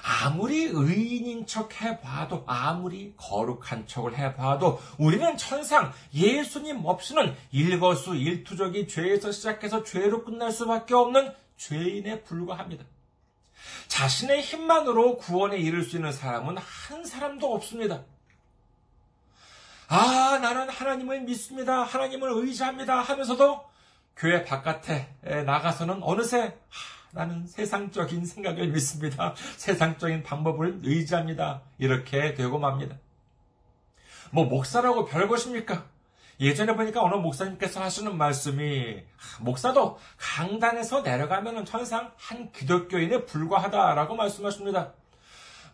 아무리 0.02 0.64
의인인 0.64 1.46
척 1.46 1.82
해봐도, 1.82 2.44
아무리 2.48 3.14
거룩한 3.16 3.86
척을 3.86 4.18
해봐도, 4.18 4.80
우리는 4.98 5.38
천상 5.38 5.94
예수님 6.14 6.84
없이는 6.84 7.36
일거수 7.52 8.16
일투족이 8.16 8.88
죄에서 8.88 9.32
시작해서 9.32 9.84
죄로 9.84 10.24
끝날 10.24 10.52
수밖에 10.52 10.96
없는 10.96 11.32
죄인에 11.60 12.24
불과합니다. 12.24 12.86
자신의 13.88 14.42
힘만으로 14.42 15.18
구원에 15.18 15.58
이를 15.58 15.84
수 15.84 15.98
있는 15.98 16.12
사람은 16.12 16.58
한 16.58 17.06
사람도 17.06 17.54
없습니다. 17.54 18.04
아, 19.90 20.40
나는 20.42 20.70
하나님을 20.70 21.22
믿습니다. 21.22 21.84
하나님을 21.84 22.32
의지합니다. 22.32 23.02
하면서도 23.02 23.70
교회 24.16 24.44
바깥에 24.46 25.14
나가서는 25.46 26.02
어느새 26.02 26.40
하, 26.40 26.56
나는 27.12 27.46
세상적인 27.48 28.26
생각을 28.26 28.68
믿습니다. 28.70 29.36
세상적인 29.58 30.24
방법을 30.24 30.80
의지합니다. 30.84 31.62
이렇게 31.78 32.36
되고 32.36 32.58
맙니다. 32.58 32.98
뭐 34.32 34.46
목사라고 34.46 35.06
별 35.06 35.28
것입니까? 35.28 35.86
예전에 36.40 36.76
보니까 36.76 37.04
어느 37.04 37.16
목사님께서 37.16 37.82
하시는 37.82 38.18
말씀이 38.18 39.04
목사도 39.42 39.98
강단에서 40.18 41.02
내려가면 41.02 41.66
천상 41.66 42.14
한 42.16 42.52
기독교인에 42.52 43.26
불과하다라고 43.26 44.16
말씀하십니다. 44.16 44.94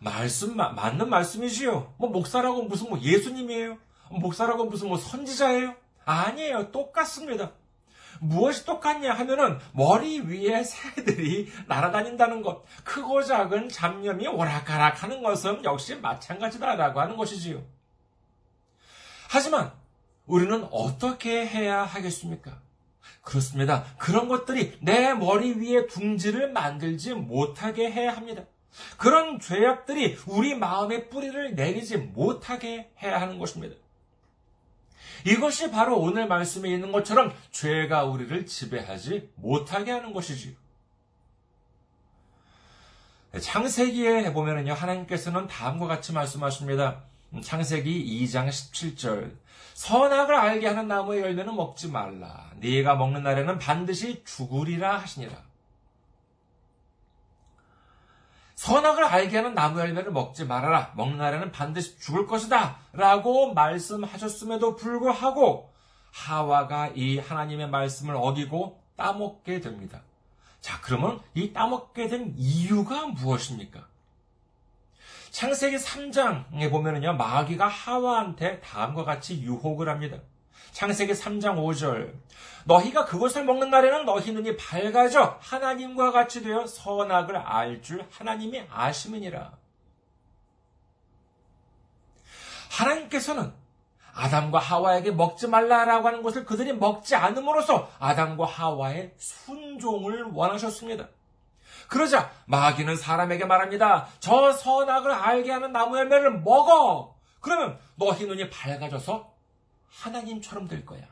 말씀 0.00 0.56
맞는 0.56 1.08
말씀이지요. 1.08 1.94
뭐 1.98 2.10
목사라고 2.10 2.64
무슨 2.64 2.90
뭐 2.90 2.98
예수님이에요? 3.00 3.78
목사라고 4.10 4.64
무슨 4.66 4.88
뭐 4.88 4.98
선지자예요? 4.98 5.74
아니에요. 6.04 6.70
똑같습니다. 6.72 7.52
무엇이 8.20 8.64
똑같냐 8.64 9.12
하면은 9.12 9.58
머리 9.72 10.20
위에 10.20 10.64
새들이 10.64 11.52
날아다닌다는 11.66 12.42
것, 12.42 12.64
크고 12.84 13.22
작은 13.22 13.68
잡념이 13.68 14.26
오락가락 14.26 15.02
하는 15.02 15.22
것은 15.22 15.64
역시 15.64 15.96
마찬가지다라고 15.96 17.00
하는 17.00 17.16
것이지요. 17.16 17.62
하지만 19.28 19.72
우리는 20.26 20.64
어떻게 20.70 21.46
해야 21.46 21.84
하겠습니까? 21.84 22.60
그렇습니다. 23.22 23.84
그런 23.98 24.28
것들이 24.28 24.78
내 24.80 25.12
머리 25.14 25.52
위에 25.54 25.86
둥지를 25.86 26.52
만들지 26.52 27.14
못하게 27.14 27.90
해야 27.90 28.16
합니다. 28.16 28.44
그런 28.96 29.40
죄악들이 29.40 30.16
우리 30.26 30.54
마음의 30.54 31.08
뿌리를 31.08 31.54
내리지 31.54 31.96
못하게 31.96 32.90
해야 33.02 33.20
하는 33.20 33.38
것입니다. 33.38 33.74
이것이 35.24 35.70
바로 35.70 35.98
오늘 35.98 36.28
말씀에 36.28 36.70
있는 36.70 36.92
것처럼 36.92 37.34
죄가 37.50 38.04
우리를 38.04 38.46
지배하지 38.46 39.30
못하게 39.36 39.90
하는 39.90 40.12
것이지요. 40.12 40.54
창세기에 43.40 44.32
보면은요, 44.32 44.72
하나님께서는 44.72 45.46
다음과 45.48 45.86
같이 45.86 46.12
말씀하십니다. 46.12 47.02
창세기 47.42 48.24
2장 48.24 48.48
17절. 48.48 49.36
선악을 49.76 50.34
알게 50.34 50.68
하는 50.68 50.88
나무의 50.88 51.20
열매는 51.20 51.54
먹지 51.54 51.90
말라. 51.90 52.50
네가 52.60 52.94
먹는 52.94 53.22
날에는 53.22 53.58
반드시 53.58 54.24
죽으리라 54.24 54.96
하시니라. 55.00 55.36
선악을 58.54 59.04
알게 59.04 59.36
하는 59.36 59.54
나무 59.54 59.80
열매를 59.80 60.12
먹지 60.12 60.46
말아라. 60.46 60.92
먹는 60.96 61.18
날에는 61.18 61.52
반드시 61.52 61.98
죽을 61.98 62.26
것이다. 62.26 62.78
라고 62.94 63.52
말씀하셨음에도 63.52 64.76
불구하고 64.76 65.70
하와가 66.10 66.88
이 66.94 67.18
하나님의 67.18 67.68
말씀을 67.68 68.16
어기고 68.16 68.82
따먹게 68.96 69.60
됩니다. 69.60 70.00
자, 70.62 70.80
그러면 70.80 71.20
이 71.34 71.52
따먹게 71.52 72.08
된 72.08 72.32
이유가 72.38 73.08
무엇입니까? 73.08 73.86
창세기 75.30 75.76
3장에 75.76 76.70
보면은요, 76.70 77.14
마귀가 77.14 77.66
하와한테 77.66 78.60
다음과 78.60 79.04
같이 79.04 79.40
유혹을 79.42 79.88
합니다. 79.88 80.18
창세기 80.72 81.12
3장 81.12 81.56
5절. 81.56 82.12
너희가 82.64 83.04
그것을 83.04 83.44
먹는 83.44 83.70
날에는 83.70 84.04
너희 84.04 84.32
눈이 84.32 84.56
밝아져 84.56 85.38
하나님과 85.40 86.12
같이 86.12 86.42
되어 86.42 86.66
선악을 86.66 87.36
알 87.36 87.80
줄 87.82 88.04
하나님이 88.10 88.64
아심이니라. 88.70 89.52
하나님께서는 92.70 93.52
아담과 94.14 94.58
하와에게 94.58 95.12
먹지 95.12 95.46
말라라고 95.46 96.08
하는 96.08 96.22
것을 96.22 96.44
그들이 96.44 96.72
먹지 96.72 97.14
않음으로써 97.14 97.90
아담과 97.98 98.46
하와의 98.46 99.14
순종을 99.16 100.24
원하셨습니다. 100.32 101.08
그러자 101.88 102.30
마귀는 102.46 102.96
사람에게 102.96 103.44
말합니다. 103.44 104.06
저 104.20 104.52
선악을 104.52 105.10
알게 105.10 105.50
하는 105.50 105.72
나무 105.72 105.96
열매를 105.98 106.40
먹어! 106.40 107.16
그러면 107.40 107.78
너희 107.96 108.26
눈이 108.26 108.50
밝아져서 108.50 109.32
하나님처럼 109.88 110.68
될 110.68 110.84
거야. 110.84 111.02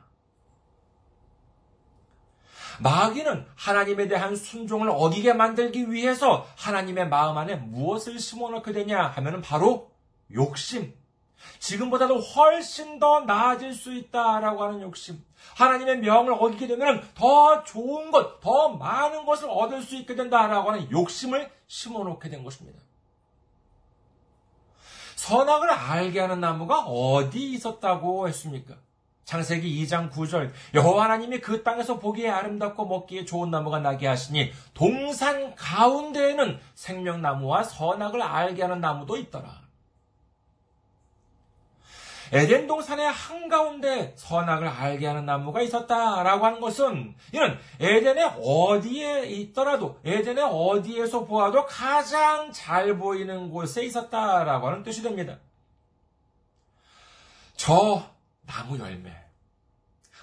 마귀는 2.81 3.47
하나님에 3.55 4.09
대한 4.09 4.35
순종을 4.35 4.89
어기게 4.91 5.33
만들기 5.33 5.93
위해서 5.93 6.47
하나님의 6.57 7.09
마음 7.09 7.39
안에 7.39 7.57
무엇을 7.57 8.19
심어넣게 8.19 8.73
되냐 8.73 9.01
하면 9.01 9.43
바로 9.43 9.93
욕심. 10.33 10.93
지금보다도 11.59 12.19
훨씬 12.19 12.99
더 12.99 13.21
나아질 13.21 13.73
수 13.75 13.95
있다라고 13.95 14.65
하는 14.65 14.81
욕심. 14.83 15.23
하나님의 15.57 15.99
명을 15.99 16.33
어기게 16.33 16.67
되면 16.67 17.07
더 17.15 17.63
좋은 17.65 18.11
것, 18.11 18.41
더 18.41 18.71
많은 18.71 19.25
것을 19.25 19.49
얻을 19.51 19.83
수 19.83 19.97
있게 19.97 20.15
된다라고 20.15 20.73
하는 20.73 20.91
욕심을 20.91 21.51
심어놓게 21.67 22.29
된 22.29 22.45
것입니다. 22.45 22.81
선악을 25.17 25.71
알게 25.71 26.21
하는 26.21 26.41
나무가 26.41 26.81
어디 26.81 27.53
있었다고 27.53 28.29
했습니까? 28.29 28.75
창세기 29.25 29.83
2장 29.85 30.11
9절 30.11 30.53
여호와 30.75 31.05
하나님이 31.05 31.41
그 31.41 31.63
땅에서 31.63 31.99
보기에 31.99 32.29
아름답고 32.29 32.85
먹기에 32.85 33.25
좋은 33.25 33.51
나무가 33.51 33.79
나게 33.79 34.07
하시니 34.07 34.53
동산 34.75 35.55
가운데에는 35.55 36.61
생명나무와 36.75 37.65
선악을 37.65 38.21
알게 38.21 38.63
하는 38.63 38.81
나무도 38.81 39.17
있더라. 39.17 39.64
에덴 42.35 42.67
동산의 42.67 43.13
한가운데 43.13 44.13
선악을 44.17 44.67
알게 44.67 45.07
하는 45.07 45.25
나무가 45.25 45.63
있었다라고 45.63 46.45
하는 46.45 46.61
것은 46.61 47.15
이는 47.33 47.59
에덴의 47.79 48.41
어디에 48.43 49.27
있더라도 49.27 50.01
에덴의 50.05 50.43
어디에서 50.43 51.27
보아도 51.27 51.65
가장 51.65 52.51
잘 52.51 52.99
보이는 52.99 53.51
곳에 53.51 53.85
있었다라고 53.85 54.67
하는 54.67 54.83
뜻이 54.83 55.03
됩니다. 55.03 55.39
저 57.57 58.11
나무 58.47 58.81
열매. 58.81 59.17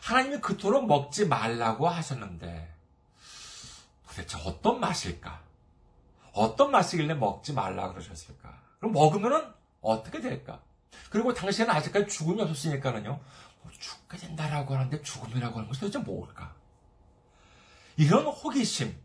하나님이 0.01 0.39
그토록 0.39 0.87
먹지 0.87 1.27
말라고 1.27 1.87
하셨는데 1.87 2.69
도대체 4.09 4.37
어떤 4.45 4.81
맛일까? 4.81 5.39
어떤 6.33 6.71
맛이길래 6.71 7.13
먹지 7.13 7.53
말라 7.53 7.89
그러셨을까? 7.89 8.59
그럼 8.79 8.91
먹으면은 8.91 9.45
어떻게 9.79 10.19
될까? 10.19 10.59
그리고 11.11 11.33
당시에는 11.33 11.73
아직까지 11.73 12.07
죽음이 12.07 12.41
없었으니까는요, 12.41 13.19
뭐 13.61 13.71
죽게 13.77 14.17
된다라고 14.17 14.75
하는데 14.75 15.01
죽음이라고 15.01 15.57
하는 15.57 15.67
것이 15.67 15.81
도대체 15.81 15.99
뭘까? 15.99 16.55
이런 17.97 18.25
호기심, 18.25 18.97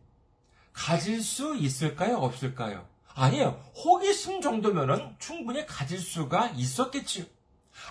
가질 0.72 1.20
수 1.20 1.56
있을까요? 1.56 2.18
없을까요? 2.18 2.86
아니에요. 3.14 3.60
호기심 3.74 4.40
정도면은 4.40 5.16
충분히 5.18 5.66
가질 5.66 5.98
수가 5.98 6.50
있었겠지요. 6.50 7.24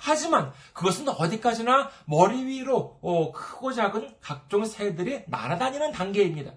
하지만 0.02 0.54
그것은 0.74 1.10
어디까지나 1.10 1.92
머리 2.06 2.46
위로 2.46 2.98
어, 3.02 3.32
크고 3.34 3.74
작은 3.74 4.16
각종 4.22 4.64
새들이 4.66 5.24
날아다니는 5.28 5.92
단계입니다. 5.92 6.54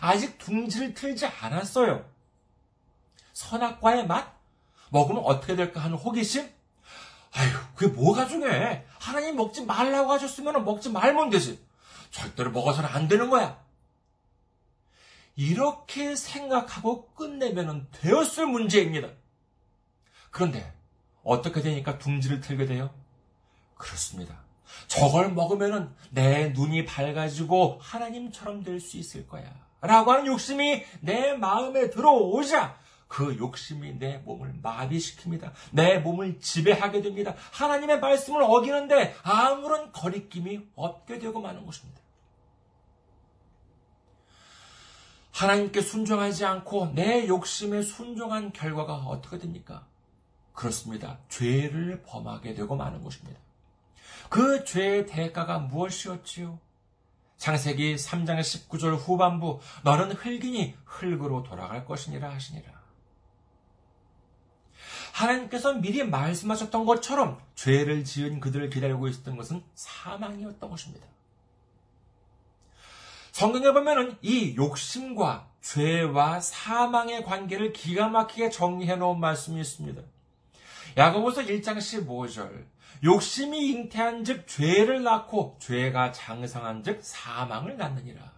아직 0.00 0.38
둥지를 0.38 0.94
틀지 0.94 1.26
않았어요. 1.26 2.08
선악과의 3.32 4.06
맛? 4.06 4.38
먹으면 4.90 5.22
어떻게 5.24 5.56
될까 5.56 5.80
하는 5.80 5.96
호기심? 5.96 6.59
아휴, 7.32 7.50
그게 7.74 7.92
뭐가 7.92 8.26
중요해? 8.26 8.84
하나님 8.98 9.36
먹지 9.36 9.64
말라고 9.64 10.12
하셨으면 10.12 10.64
먹지 10.64 10.90
말면 10.90 11.30
되지. 11.30 11.64
절대로 12.10 12.50
먹어서는 12.50 12.88
안 12.90 13.06
되는 13.08 13.30
거야. 13.30 13.58
이렇게 15.36 16.16
생각하고 16.16 17.12
끝내면 17.14 17.88
되었을 17.92 18.46
문제입니다. 18.46 19.08
그런데 20.30 20.72
어떻게 21.22 21.62
되니까 21.62 21.98
둥지를 21.98 22.40
틀게 22.40 22.66
돼요? 22.66 22.90
그렇습니다. 23.76 24.40
저걸 24.88 25.32
먹으면 25.32 25.94
내 26.10 26.48
눈이 26.50 26.84
밝아지고 26.84 27.78
하나님처럼 27.80 28.62
될 28.62 28.80
수 28.80 28.96
있을 28.98 29.26
거야. 29.26 29.44
라고 29.80 30.12
하는 30.12 30.26
욕심이 30.26 30.84
내 31.00 31.32
마음에 31.34 31.88
들어오자 31.90 32.76
그 33.10 33.36
욕심이 33.38 33.98
내 33.98 34.18
몸을 34.18 34.60
마비시킵니다. 34.62 35.50
내 35.72 35.98
몸을 35.98 36.38
지배하게 36.38 37.02
됩니다. 37.02 37.34
하나님의 37.50 37.98
말씀을 37.98 38.40
어기는데 38.40 39.16
아무런 39.24 39.90
거리낌이 39.90 40.68
없게 40.76 41.18
되고 41.18 41.40
마는 41.40 41.66
것입니다. 41.66 42.00
하나님께 45.32 45.80
순종하지 45.80 46.44
않고 46.44 46.92
내 46.94 47.26
욕심에 47.26 47.82
순종한 47.82 48.52
결과가 48.52 48.94
어떻게 48.94 49.38
됩니까? 49.38 49.84
그렇습니다. 50.52 51.18
죄를 51.28 52.04
범하게 52.06 52.54
되고 52.54 52.76
마는 52.76 53.02
것입니다. 53.02 53.40
그 54.28 54.64
죄의 54.64 55.06
대가가 55.06 55.58
무엇이었지요? 55.58 56.60
창세기 57.38 57.96
3장의 57.96 58.42
19절 58.42 58.96
후반부 58.96 59.58
너는 59.82 60.12
흙이니 60.12 60.76
흙으로 60.84 61.42
돌아갈 61.42 61.84
것이니라 61.84 62.30
하시니라. 62.30 62.79
하나님께서 65.20 65.74
미리 65.74 66.02
말씀하셨던 66.02 66.86
것처럼 66.86 67.40
죄를 67.54 68.04
지은 68.04 68.40
그들을 68.40 68.70
기다리고 68.70 69.06
있었던 69.08 69.36
것은 69.36 69.62
사망이었던 69.74 70.70
것입니다. 70.70 71.06
성경에 73.32 73.72
보면은 73.72 74.16
이 74.22 74.56
욕심과 74.56 75.48
죄와 75.60 76.40
사망의 76.40 77.24
관계를 77.24 77.72
기가 77.72 78.08
막히게 78.08 78.50
정리해 78.50 78.96
놓은 78.96 79.20
말씀이 79.20 79.60
있습니다. 79.60 80.02
야고보서 80.96 81.42
1장 81.42 81.76
15절 81.76 82.66
욕심이 83.04 83.70
잉태한 83.70 84.24
즉 84.24 84.46
죄를 84.46 85.02
낳고 85.02 85.56
죄가 85.60 86.12
장성한 86.12 86.82
즉 86.82 87.00
사망을 87.02 87.76
낳느니라. 87.76 88.32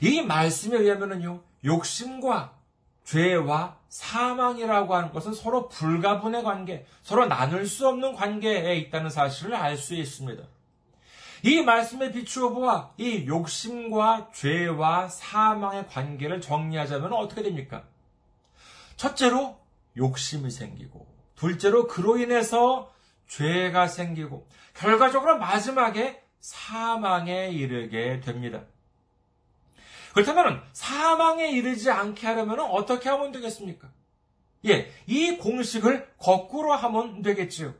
이 0.00 0.20
말씀에 0.20 0.78
의하면요 0.78 1.42
욕심과 1.64 2.61
죄와 3.04 3.76
사망이라고 3.88 4.94
하는 4.94 5.12
것은 5.12 5.34
서로 5.34 5.68
불가분의 5.68 6.42
관계, 6.44 6.86
서로 7.02 7.26
나눌 7.26 7.66
수 7.66 7.86
없는 7.88 8.14
관계에 8.14 8.76
있다는 8.76 9.10
사실을 9.10 9.54
알 9.54 9.76
수 9.76 9.94
있습니다. 9.94 10.42
이 11.44 11.62
말씀에 11.62 12.12
비추어 12.12 12.50
보아 12.50 12.92
이 12.96 13.26
욕심과 13.26 14.30
죄와 14.32 15.08
사망의 15.08 15.88
관계를 15.88 16.40
정리하자면 16.40 17.12
어떻게 17.12 17.42
됩니까? 17.42 17.84
첫째로 18.96 19.58
욕심이 19.96 20.50
생기고, 20.50 21.06
둘째로 21.34 21.88
그로 21.88 22.16
인해서 22.18 22.92
죄가 23.26 23.88
생기고, 23.88 24.46
결과적으로 24.74 25.38
마지막에 25.38 26.22
사망에 26.38 27.48
이르게 27.48 28.20
됩니다. 28.20 28.62
그렇다면 30.12 30.62
사망에 30.72 31.50
이르지 31.50 31.90
않게 31.90 32.26
하려면 32.26 32.60
어떻게 32.60 33.08
하면 33.08 33.32
되겠습니까? 33.32 33.88
예, 34.66 34.92
이 35.06 35.36
공식을 35.38 36.08
거꾸로 36.18 36.72
하면 36.72 37.22
되겠지요. 37.22 37.74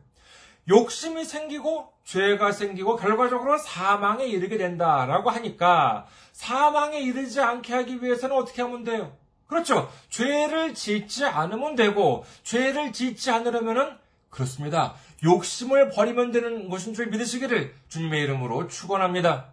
욕심이 0.68 1.24
생기고 1.24 1.92
죄가 2.04 2.52
생기고 2.52 2.96
결과적으로 2.96 3.58
사망에 3.58 4.24
이르게 4.26 4.56
된다라고 4.58 5.30
하니까 5.30 6.06
사망에 6.32 7.00
이르지 7.00 7.40
않게 7.40 7.72
하기 7.74 8.02
위해서는 8.02 8.36
어떻게 8.36 8.62
하면 8.62 8.84
돼요? 8.84 9.16
그렇죠. 9.46 9.90
죄를 10.08 10.74
짓지 10.74 11.24
않으면 11.24 11.76
되고 11.76 12.24
죄를 12.42 12.92
짓지 12.92 13.30
않으려면은 13.30 13.98
그렇습니다. 14.30 14.94
욕심을 15.22 15.90
버리면 15.90 16.32
되는 16.32 16.68
것인 16.70 16.94
줄 16.94 17.08
믿으시기를 17.08 17.74
주님의 17.88 18.22
이름으로 18.22 18.66
축원합니다. 18.68 19.51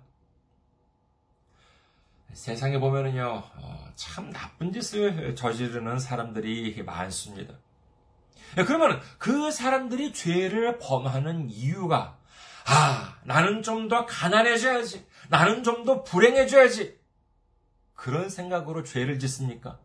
세상에 2.40 2.80
보면은요, 2.80 3.44
어, 3.58 3.90
참 3.96 4.32
나쁜 4.32 4.72
짓을 4.72 5.36
저지르는 5.36 6.00
사람들이 6.00 6.82
많습니다. 6.84 7.54
예, 8.58 8.64
그러면 8.64 9.02
그 9.18 9.52
사람들이 9.52 10.14
죄를 10.14 10.78
범하는 10.80 11.50
이유가, 11.50 12.18
아, 12.66 13.18
나는 13.26 13.62
좀 13.62 13.90
더 13.90 14.06
가난해져야지. 14.06 15.06
나는 15.28 15.64
좀 15.64 15.84
더 15.84 16.04
불행해져야지. 16.04 16.98
그런 17.94 18.30
생각으로 18.30 18.84
죄를 18.84 19.20
짓습니까? 19.20 19.78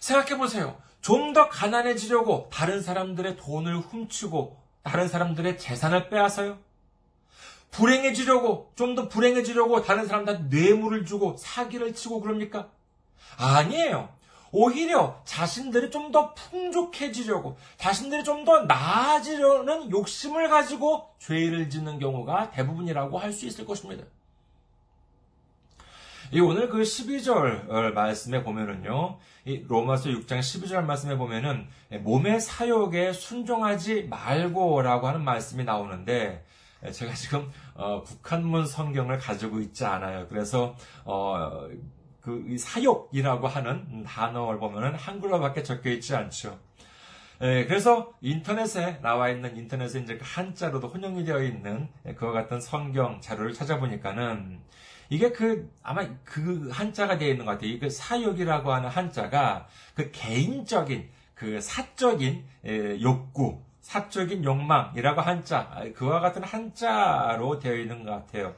생각해 0.00 0.36
보세요. 0.36 0.82
좀 1.00 1.32
더 1.32 1.48
가난해지려고 1.48 2.50
다른 2.52 2.82
사람들의 2.82 3.36
돈을 3.36 3.78
훔치고 3.78 4.60
다른 4.82 5.06
사람들의 5.06 5.58
재산을 5.58 6.08
빼앗아요? 6.08 6.58
불행해지려고, 7.70 8.72
좀 8.76 8.94
더 8.94 9.08
불행해지려고 9.08 9.82
다른 9.82 10.06
사람한테 10.06 10.56
뇌물을 10.56 11.04
주고 11.04 11.36
사기를 11.38 11.94
치고 11.94 12.20
그럽니까? 12.20 12.68
아니에요. 13.38 14.08
오히려 14.52 15.20
자신들이 15.24 15.90
좀 15.90 16.10
더 16.10 16.34
풍족해지려고, 16.34 17.56
자신들이 17.76 18.24
좀 18.24 18.44
더 18.44 18.62
나아지려는 18.64 19.90
욕심을 19.90 20.48
가지고 20.48 21.08
죄를 21.20 21.70
짓는 21.70 22.00
경우가 22.00 22.50
대부분이라고 22.50 23.18
할 23.18 23.32
수 23.32 23.46
있을 23.46 23.64
것입니다. 23.64 24.04
이 26.32 26.38
오늘 26.40 26.68
그 26.68 26.82
12절 26.82 27.92
말씀에 27.92 28.42
보면은요, 28.42 29.18
이 29.44 29.64
로마서 29.66 30.10
6장 30.10 30.38
12절 30.38 30.84
말씀에 30.84 31.16
보면은 31.16 31.66
몸의 31.90 32.40
사욕에 32.40 33.12
순종하지 33.12 34.04
말고라고 34.04 35.08
하는 35.08 35.24
말씀이 35.24 35.64
나오는데 35.64 36.44
제가 36.92 37.12
지금 37.14 37.50
어, 37.74 38.02
북한문 38.02 38.66
성경을 38.66 39.18
가지고 39.18 39.60
있지 39.60 39.84
않아요. 39.84 40.26
그래서 40.28 40.74
어, 41.04 41.68
그 42.20 42.56
사욕이라고 42.58 43.46
하는 43.46 44.04
단어를 44.04 44.58
보면은 44.58 44.94
한글로밖에 44.94 45.62
적혀 45.62 45.90
있지 45.90 46.14
않죠. 46.14 46.58
예, 47.42 47.64
그래서 47.64 48.12
인터넷에 48.20 49.00
나와 49.00 49.30
있는 49.30 49.56
인터넷에 49.56 50.00
이제 50.00 50.18
그 50.18 50.24
한자로도 50.26 50.88
혼용이 50.88 51.24
되어 51.24 51.42
있는 51.42 51.88
그와 52.16 52.32
같은 52.32 52.60
성경 52.60 53.20
자료를 53.22 53.54
찾아보니까는 53.54 54.60
이게 55.08 55.32
그 55.32 55.72
아마 55.82 56.06
그 56.22 56.68
한자가 56.70 57.16
되어 57.16 57.28
있는 57.30 57.46
것 57.46 57.52
같아요. 57.52 57.78
그 57.78 57.88
사욕이라고 57.88 58.72
하는 58.72 58.90
한자가 58.90 59.66
그 59.94 60.10
개인적인 60.10 61.08
그 61.34 61.60
사적인 61.62 62.44
예, 62.66 63.00
욕구, 63.00 63.62
사적인 63.90 64.44
욕망이라고 64.44 65.20
한자 65.20 65.68
그와 65.96 66.20
같은 66.20 66.44
한자로 66.44 67.58
되어 67.58 67.74
있는 67.74 68.04
것 68.04 68.12
같아요. 68.12 68.54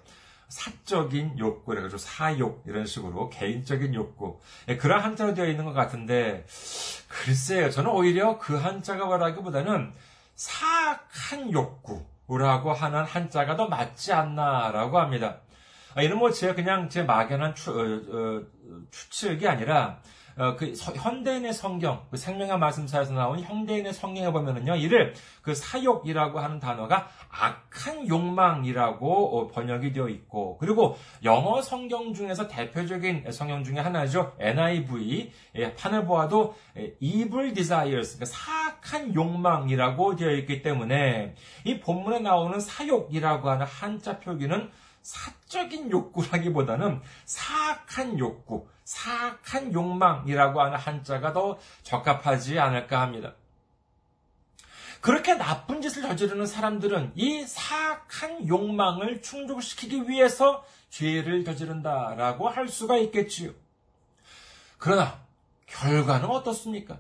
사적인 0.49 1.39
욕구, 1.39 1.65
그래가지고 1.65 1.97
사욕, 1.97 2.63
이런 2.67 2.85
식으로 2.85 3.31
개인적인 3.31 3.95
욕구. 3.95 4.39
예, 4.69 4.77
그런 4.77 5.01
한자로 5.01 5.33
되어 5.33 5.47
있는 5.47 5.65
것 5.65 5.73
같은데, 5.73 6.45
글쎄요, 7.09 7.71
저는 7.71 7.91
오히려 7.91 8.39
그 8.39 8.59
한자가 8.59 9.07
뭐라기보다는 9.07 9.95
사악한 10.35 11.51
욕구라고 11.51 12.75
하는 12.75 13.03
한자가 13.03 13.57
더 13.57 13.69
맞지 13.69 14.13
않나라고 14.13 14.99
합니다. 14.99 15.39
아, 15.95 16.03
이는 16.03 16.19
뭐 16.19 16.31
제가 16.31 16.55
그냥 16.55 16.91
제 16.91 17.05
막연한 17.05 17.55
추, 17.55 17.71
어, 17.71 17.85
어, 17.85 18.43
추측이 18.91 19.49
아니라 19.49 20.03
어, 20.37 20.57
그 20.57 20.75
서, 20.75 20.93
현대인의 20.93 21.53
성경, 21.53 22.05
그 22.11 22.17
생명의 22.17 22.59
말씀사에서 22.59 23.13
나온 23.15 23.41
현대인의 23.41 23.93
성경에 23.93 24.31
보면은요, 24.31 24.77
이를 24.77 25.15
그 25.43 25.55
사욕이라고 25.55 26.39
하는 26.39 26.59
단어가 26.59 27.09
악한 27.29 28.09
욕망이라고 28.09 29.39
어, 29.39 29.47
번역이 29.49 29.93
되어 29.93 30.09
있고, 30.09 30.59
그리고 30.59 30.97
영어 31.25 31.61
성경 31.61 32.15
중에서 32.15 32.49
대표적인 32.49 33.31
성경 33.31 33.65
중에 33.65 33.79
하나죠. 33.79 34.35
NIV 34.39 35.33
예, 35.57 35.75
판을 35.75 36.07
보아도 36.07 36.55
예, 36.77 36.95
evil 37.01 37.53
desires, 37.53 38.17
그러니까 38.17 38.25
사악한 38.27 39.15
욕망이라고 39.15 40.17
되어 40.17 40.31
있기 40.33 40.63
때문에 40.63 41.35
이 41.65 41.81
본문에 41.81 42.21
나오는 42.21 42.59
사욕이라고 42.59 43.51
하는 43.51 43.67
한자 43.67 44.19
표기는 44.19 44.71
사적인 45.03 45.91
욕구라기보다는 45.91 47.01
사악한 47.25 48.19
욕구, 48.19 48.69
사악한 48.85 49.73
욕망이라고 49.73 50.61
하는 50.63 50.79
한자가 50.79 51.33
더 51.33 51.59
적합하지 51.83 52.59
않을까 52.59 53.01
합니다. 53.01 53.35
그렇게 55.01 55.35
나쁜 55.35 55.83
짓을 55.83 56.03
저지르는 56.03 56.47
사람들은 56.47 57.13
이 57.17 57.45
사악한 57.45 58.47
욕망을 58.47 59.21
충족시키기 59.21 60.09
위해서 60.09 60.65
죄를 60.91 61.45
저지른다라고 61.45 62.49
할 62.49 62.69
수가 62.69 62.99
있겠지요. 62.99 63.51
그러나 64.79 65.21
결과는 65.67 66.29
어떻습니까? 66.29 66.99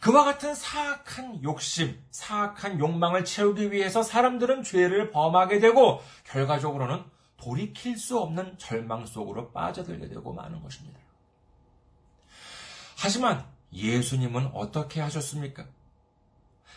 그와 0.00 0.24
같은 0.24 0.54
사악한 0.54 1.42
욕심, 1.42 2.02
사악한 2.10 2.78
욕망을 2.78 3.24
채우기 3.24 3.72
위해서 3.72 4.02
사람들은 4.02 4.62
죄를 4.62 5.10
범하게 5.10 5.60
되고 5.60 6.02
결과적으로는 6.24 7.04
돌이킬 7.36 7.98
수 7.98 8.18
없는 8.18 8.58
절망 8.58 9.06
속으로 9.06 9.52
빠져들게 9.52 10.08
되고 10.08 10.32
마는 10.32 10.62
것입니다. 10.62 10.98
하지만 12.96 13.46
예수님은 13.72 14.50
어떻게 14.54 15.00
하셨습니까? 15.00 15.66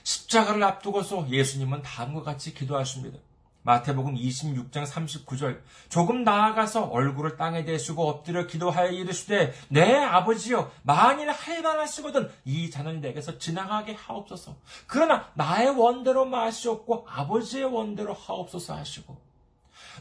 십자가를 0.04 0.64
앞두고서 0.64 1.30
예수님은 1.30 1.82
다음과 1.82 2.24
같이 2.24 2.54
기도하십니다. 2.54 3.20
마태복음 3.64 4.16
26장 4.16 4.86
39절 4.86 5.62
조금 5.90 6.24
나아가서 6.24 6.86
얼굴을 6.86 7.38
땅에 7.38 7.66
대시고 7.66 8.08
엎드려 8.08 8.48
기도하여 8.48 8.92
이르시되 8.92 9.54
내 9.70 9.96
아버지여 9.96 10.72
만일 10.84 11.30
할 11.30 11.62
만하시거든 11.62 12.30
이 12.46 12.70
잔을 12.70 13.02
내게서 13.02 13.38
지나가게 13.38 13.94
하옵소서. 13.94 14.56
그러나 14.88 15.30
나의 15.36 15.70
원대로 15.70 16.26
마시옵고 16.26 17.08
아버지의 17.10 17.66
원대로 17.66 18.14
하옵소서 18.14 18.76
하시고. 18.76 19.30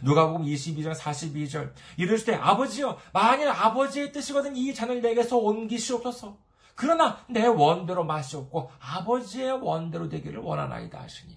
누가복음 0.03 0.45
22장 0.45 0.95
42절 0.95 1.73
이르시되 1.97 2.35
아버지여 2.37 2.99
만일 3.13 3.49
아버지의 3.49 4.13
뜻이거든 4.13 4.57
이 4.57 4.73
잔을 4.73 5.03
내게서 5.03 5.37
옮기시옵소서. 5.37 6.37
그러나 6.77 7.19
내 7.29 7.45
원대로 7.45 8.05
마시옵고 8.05 8.71
아버지의 8.79 9.51
원대로 9.51 10.09
되기를 10.09 10.39
원하나이다 10.39 11.01
하시니 11.01 11.37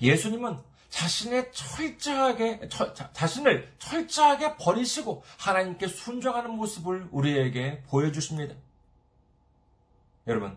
예수님은 0.00 0.58
자신의 0.88 1.52
철저하게 1.52 2.68
자, 2.68 3.26
신을 3.26 3.74
철저하게 3.78 4.56
버리시고 4.56 5.24
하나님께 5.38 5.88
순종하는 5.88 6.50
모습을 6.50 7.08
우리에게 7.10 7.82
보여주십니다. 7.88 8.54
여러분, 10.26 10.56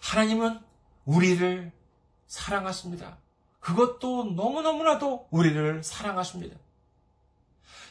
하나님은 0.00 0.60
우리를 1.04 1.72
사랑하십니다. 2.28 3.18
그것도 3.58 4.32
너무너무나도 4.36 5.26
우리를 5.30 5.82
사랑하십니다. 5.82 6.56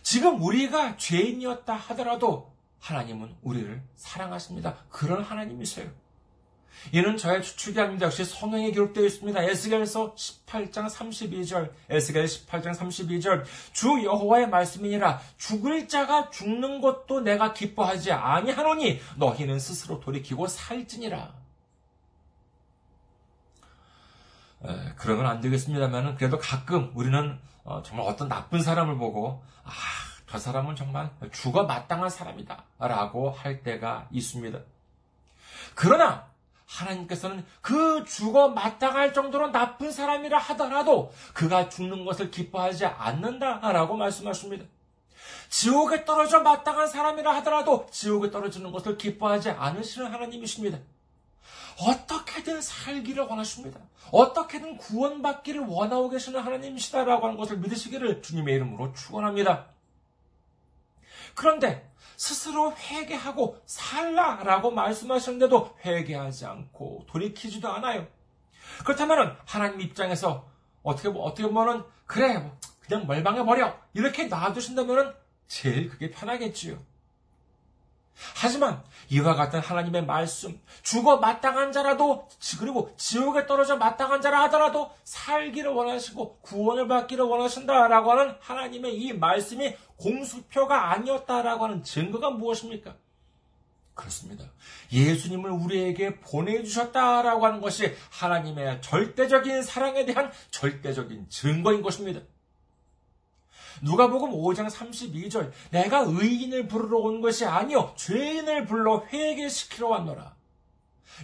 지금 0.02 0.42
우리가 0.42 0.96
죄인이었다 0.98 1.74
하더라도 1.76 2.56
하나님은 2.80 3.36
우리를 3.42 3.84
사랑하십니다. 3.96 4.78
그런 4.90 5.22
하나님이세요. 5.22 5.92
이는 6.92 7.18
저의 7.18 7.42
추측이 7.42 7.80
아닙니다. 7.80 8.06
역시 8.06 8.24
성경에 8.26 8.72
기록되어 8.72 9.06
있습니다. 9.06 9.44
에스겔서 9.44 10.16
18장 10.16 10.90
32절, 10.90 11.72
에스겔 11.90 12.26
18장 12.26 12.76
32절, 12.76 13.44
주 13.74 14.04
여호와의 14.04 14.50
말씀이니라 14.50 15.20
죽을 15.38 15.88
자가 15.88 16.30
죽는 16.30 16.82
것도 16.82 17.22
내가 17.22 17.54
기뻐하지 17.54 18.12
아니하노니 18.12 19.00
너희는 19.18 19.60
스스로 19.60 20.00
돌이키고 20.00 20.48
살지니라. 20.48 21.34
에, 24.66 24.94
그러면 24.98 25.28
안 25.28 25.42
되겠습니다만은 25.42 26.16
그래도 26.16 26.38
가끔 26.38 26.92
우리는 26.96 27.40
어, 27.64 27.82
정말 27.84 28.08
어떤 28.08 28.28
나쁜 28.28 28.62
사람을 28.62 28.98
보고 28.98 29.44
아, 29.64 29.72
저 30.28 30.38
사람은 30.38 30.76
정말 30.76 31.12
죽어 31.32 31.64
마땅한 31.64 32.10
사람이다. 32.10 32.64
라고 32.80 33.32
할 33.32 33.64
때가 33.64 34.08
있습니다. 34.12 34.60
그러나 35.76 36.29
하나님께서는 36.70 37.46
그 37.62 38.06
죽어 38.06 38.50
마땅할 38.50 39.14
정도로 39.14 39.52
나쁜 39.52 39.92
사람이라 39.92 40.38
하더라도 40.38 41.12
그가 41.34 41.68
죽는 41.68 42.06
것을 42.06 42.30
기뻐하지 42.30 42.86
않는다라고 42.86 43.98
말씀하십니다. 43.98 44.66
지옥에 45.50 46.06
떨어져 46.06 46.42
마땅한 46.42 46.88
사람이라 46.88 47.36
하더라도 47.38 47.88
지옥에 47.92 48.30
떨어지는 48.30 48.72
것을 48.72 48.98
기뻐하지 48.98 49.50
않으시는 49.50 50.14
하나님이십니다. 50.14 50.78
어떻게든 51.82 52.62
살기를 52.62 53.24
원하십니다. 53.24 53.80
어떻게든 54.12 54.78
구원받기를 54.78 55.62
원하고 55.62 56.10
계시는 56.10 56.40
하나님이시다라고 56.40 57.26
하는 57.26 57.38
것을 57.38 57.58
믿으시기를 57.58 58.22
주님의 58.22 58.56
이름으로 58.56 58.94
축원합니다. 58.94 59.68
그런데 61.36 61.89
스스로 62.20 62.76
회개하고 62.76 63.62
살라라고 63.66 64.72
말씀하셨는데도 64.72 65.78
회개하지 65.86 66.48
않고 66.48 67.06
돌이키지도 67.08 67.72
않아요. 67.72 68.06
그렇다면 68.84 69.38
하나님 69.46 69.80
입장에서 69.80 70.46
어떻게 70.84 71.08
어떻게 71.08 71.48
보면은 71.48 71.86
그래 72.06 72.38
뭐 72.38 72.58
그냥 72.82 73.08
멀방해 73.08 73.46
버려 73.46 73.74
이렇게 73.94 74.26
놔두신다면은 74.26 75.14
제일 75.48 75.88
그게 75.88 76.12
편하겠지요. 76.12 76.78
하지만 78.36 78.84
이와 79.10 79.36
같은 79.36 79.60
하나님의 79.60 80.06
말씀, 80.06 80.60
죽어 80.84 81.18
마땅한 81.18 81.72
자라도 81.72 82.28
그리고 82.60 82.94
지옥에 82.98 83.46
떨어져 83.48 83.78
마땅한 83.78 84.22
자라 84.22 84.44
하더라도 84.44 84.92
살기를 85.04 85.72
원하시고 85.72 86.40
구원을 86.42 86.88
받기를 86.88 87.26
원하신다라고 87.26 88.12
하는 88.12 88.36
하나님의 88.40 88.96
이 88.96 89.14
말씀이 89.14 89.76
공수표가 89.98 90.92
아니었다라고 90.92 91.66
하는 91.66 91.84
증거가 91.84 92.30
무엇입니까? 92.30 92.96
그렇습니다. 94.00 94.46
예수님을 94.94 95.52
우리에게 95.52 96.20
보내주셨다라고 96.20 97.46
하는 97.46 97.60
것이 97.60 97.94
하나님의 98.12 98.82
절대적인 98.82 99.62
사랑에 99.62 100.06
대한 100.06 100.32
절대적인 100.52 101.28
증거인 101.30 101.82
것입니다. 101.82 102.22
누가복음 103.82 104.32
5장 104.32 104.70
32절 104.70 105.52
내가 105.72 106.06
의인을 106.08 106.68
부르러 106.68 106.98
온 106.98 107.22
것이 107.22 107.46
아니요 107.46 107.94
죄인을 107.96 108.66
불러 108.66 109.04
회개시키러 109.12 109.88
왔노라. 109.88 110.36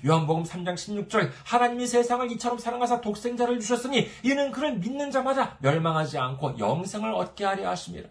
요한복음 0.05 0.43
3장 0.43 0.75
16절 0.75 1.31
하나님이 1.45 1.87
세상을 1.87 2.29
이처럼 2.33 2.57
사랑하사 2.57 3.01
독생자를 3.01 3.59
주셨으니 3.59 4.09
이는 4.23 4.51
그를 4.51 4.77
믿는 4.77 5.11
자마다 5.11 5.57
멸망하지 5.59 6.17
않고 6.17 6.59
영생을 6.59 7.13
얻게 7.13 7.45
하려 7.45 7.69
하심이라. 7.69 8.09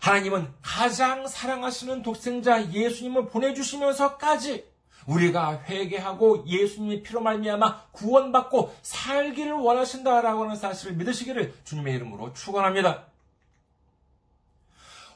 하나님은 0.00 0.48
가장 0.62 1.26
사랑하시는 1.26 2.02
독생자 2.02 2.72
예수님을 2.72 3.28
보내주시면서까지 3.28 4.69
우리가 5.06 5.62
회개하고 5.64 6.44
예수님의 6.46 7.02
피로 7.02 7.20
말미암아 7.20 7.86
구원받고 7.92 8.74
살기를 8.82 9.52
원하신다라고 9.52 10.44
하는 10.44 10.56
사실을 10.56 10.94
믿으시기를 10.96 11.54
주님의 11.64 11.94
이름으로 11.94 12.32
축원합니다. 12.32 13.06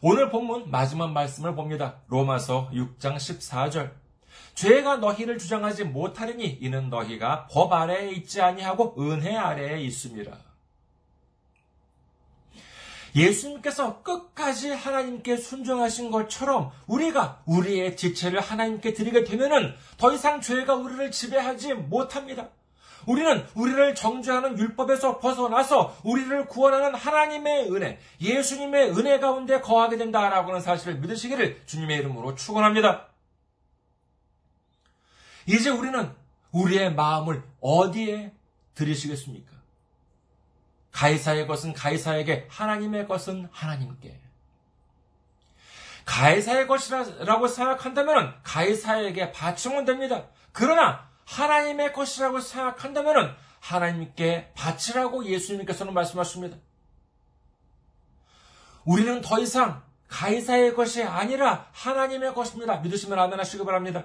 오늘 0.00 0.30
본문 0.30 0.70
마지막 0.70 1.12
말씀을 1.12 1.54
봅니다. 1.54 1.96
로마서 2.08 2.70
6장 2.72 3.16
14절. 3.16 3.92
죄가 4.54 4.96
너희를 4.96 5.38
주장하지 5.38 5.84
못하리니 5.84 6.58
이는 6.60 6.90
너희가 6.90 7.46
법 7.46 7.72
아래에 7.72 8.10
있지 8.12 8.40
아니하고 8.40 8.94
은혜 8.98 9.36
아래에 9.36 9.80
있습니다. 9.80 10.32
예수님께서 13.14 14.02
끝까지 14.02 14.70
하나님께 14.70 15.36
순종하신 15.36 16.10
것처럼 16.10 16.72
우리가 16.86 17.42
우리의 17.46 17.96
지체를 17.96 18.40
하나님께 18.40 18.92
드리게 18.92 19.24
되면은 19.24 19.74
더 19.98 20.12
이상 20.12 20.40
죄가 20.40 20.74
우리를 20.74 21.10
지배하지 21.10 21.74
못합니다. 21.74 22.48
우리는 23.06 23.46
우리를 23.54 23.94
정죄하는 23.94 24.58
율법에서 24.58 25.18
벗어나서 25.18 25.96
우리를 26.04 26.46
구원하는 26.46 26.94
하나님의 26.94 27.70
은혜, 27.70 27.98
예수님의 28.20 28.96
은혜 28.96 29.18
가운데 29.20 29.60
거하게 29.60 29.98
된다라고 29.98 30.48
하는 30.48 30.60
사실을 30.60 30.98
믿으시기를 30.98 31.66
주님의 31.66 31.98
이름으로 31.98 32.34
축원합니다. 32.34 33.08
이제 35.46 35.68
우리는 35.68 36.10
우리의 36.52 36.94
마음을 36.94 37.42
어디에 37.60 38.32
들이시겠습니까? 38.74 39.53
가이사의 40.94 41.48
것은 41.48 41.72
가이사에게, 41.72 42.46
하나님의 42.48 43.08
것은 43.08 43.48
하나님께. 43.50 44.20
가이사의 46.04 46.68
것이라고 46.68 47.48
생각한다면 47.48 48.34
가이사에게 48.44 49.32
바치면 49.32 49.86
됩니다. 49.86 50.28
그러나 50.52 51.10
하나님의 51.24 51.92
것이라고 51.92 52.40
생각한다면 52.40 53.36
하나님께 53.58 54.52
바치라고 54.54 55.24
예수님께서는 55.24 55.92
말씀하십니다. 55.94 56.58
우리는 58.84 59.20
더 59.20 59.40
이상 59.40 59.82
가이사의 60.08 60.74
것이 60.74 61.02
아니라 61.02 61.66
하나님의 61.72 62.34
것입니다. 62.34 62.76
믿으시면 62.76 63.18
아멘 63.18 63.40
하시기 63.40 63.64
바랍니다. 63.64 64.04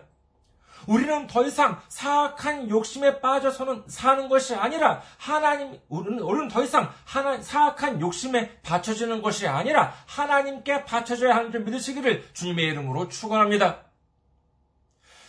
우리는 0.88 1.28
더 1.28 1.46
이상 1.46 1.80
사악한 1.88 2.70
욕심에 2.70 3.22
빠져서는 3.22 3.84
사는 3.88 4.30
것이 4.30 4.56
아니라 4.56 5.02
하나님 5.18 5.80
우리는, 5.88 6.20
우리는 6.20 6.48
더 6.48 6.64
이상 6.64 6.92
하나, 7.06 7.42
사악한 7.42 8.02
욕심에 8.02 8.60
받쳐지는 8.62 9.22
것이 9.22 9.48
아니라 9.48 9.94
하나님께 10.06 10.86
받쳐져야 10.86 11.36
하는 11.36 11.52
줄 11.52 11.62
믿으시기를 11.62 12.24
주님의 12.34 12.66
이름으로 12.66 13.08
축원합니다. 13.10 13.90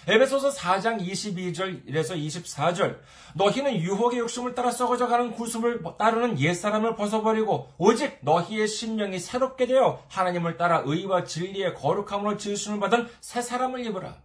에베소서 0.09 0.51
4장 0.51 1.01
22절 1.07 1.83
이래서 1.87 2.15
24절 2.15 2.99
너희는 3.35 3.77
유혹의 3.77 4.19
욕심을 4.21 4.55
따라 4.55 4.71
썩어져 4.71 5.07
가는 5.07 5.31
구습을 5.33 5.83
따르는 5.99 6.41
옛사람을 6.41 6.97
벗어버리고 6.97 7.71
오직 7.77 8.19
너희의 8.23 8.67
심령이 8.67 9.19
새롭게 9.19 9.67
되어 9.67 10.03
하나님을 10.09 10.57
따라 10.57 10.83
의와 10.87 11.25
진리의 11.25 11.75
거룩함으로 11.75 12.39
지으심을 12.39 12.81
받은 12.81 13.09
새 13.21 13.43
사람을 13.43 13.85
입으라. 13.87 14.17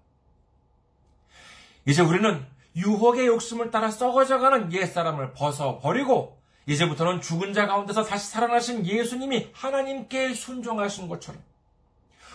이제 1.85 2.01
우리는 2.01 2.45
유혹의 2.75 3.27
욕심을 3.27 3.71
따라 3.71 3.89
썩어져가는 3.89 4.73
옛사람을 4.73 5.33
벗어버리고 5.33 6.37
이제부터는 6.67 7.21
죽은 7.21 7.53
자 7.53 7.67
가운데서 7.67 8.03
다시 8.03 8.29
살아나신 8.31 8.85
예수님이 8.85 9.49
하나님께 9.53 10.33
순종하신 10.33 11.07
것처럼 11.07 11.41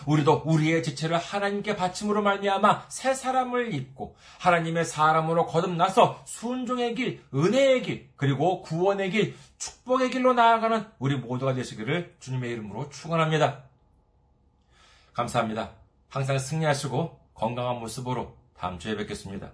우리도 0.07 0.43
우리의 0.45 0.81
지체를 0.81 1.17
하나님께 1.17 1.75
바침으로 1.75 2.23
말미암아 2.23 2.85
새 2.89 3.13
사람을 3.13 3.73
입고 3.73 4.15
하나님의 4.39 4.85
사람으로 4.85 5.45
거듭나서 5.45 6.23
순종의 6.25 6.95
길, 6.95 7.23
은혜의 7.33 7.83
길, 7.83 8.09
그리고 8.15 8.61
구원의 8.63 9.11
길, 9.11 9.35
축복의 9.59 10.09
길로 10.09 10.33
나아가는 10.33 10.87
우리 10.97 11.17
모두가 11.17 11.53
되시기를 11.53 12.15
주님의 12.19 12.51
이름으로 12.51 12.89
축원합니다. 12.89 13.63
감사합니다. 15.13 15.71
항상 16.09 16.39
승리하시고 16.39 17.19
건강한 17.35 17.79
모습으로 17.79 18.40
다음 18.61 18.77
주에 18.77 18.95
뵙겠습니다. 18.95 19.51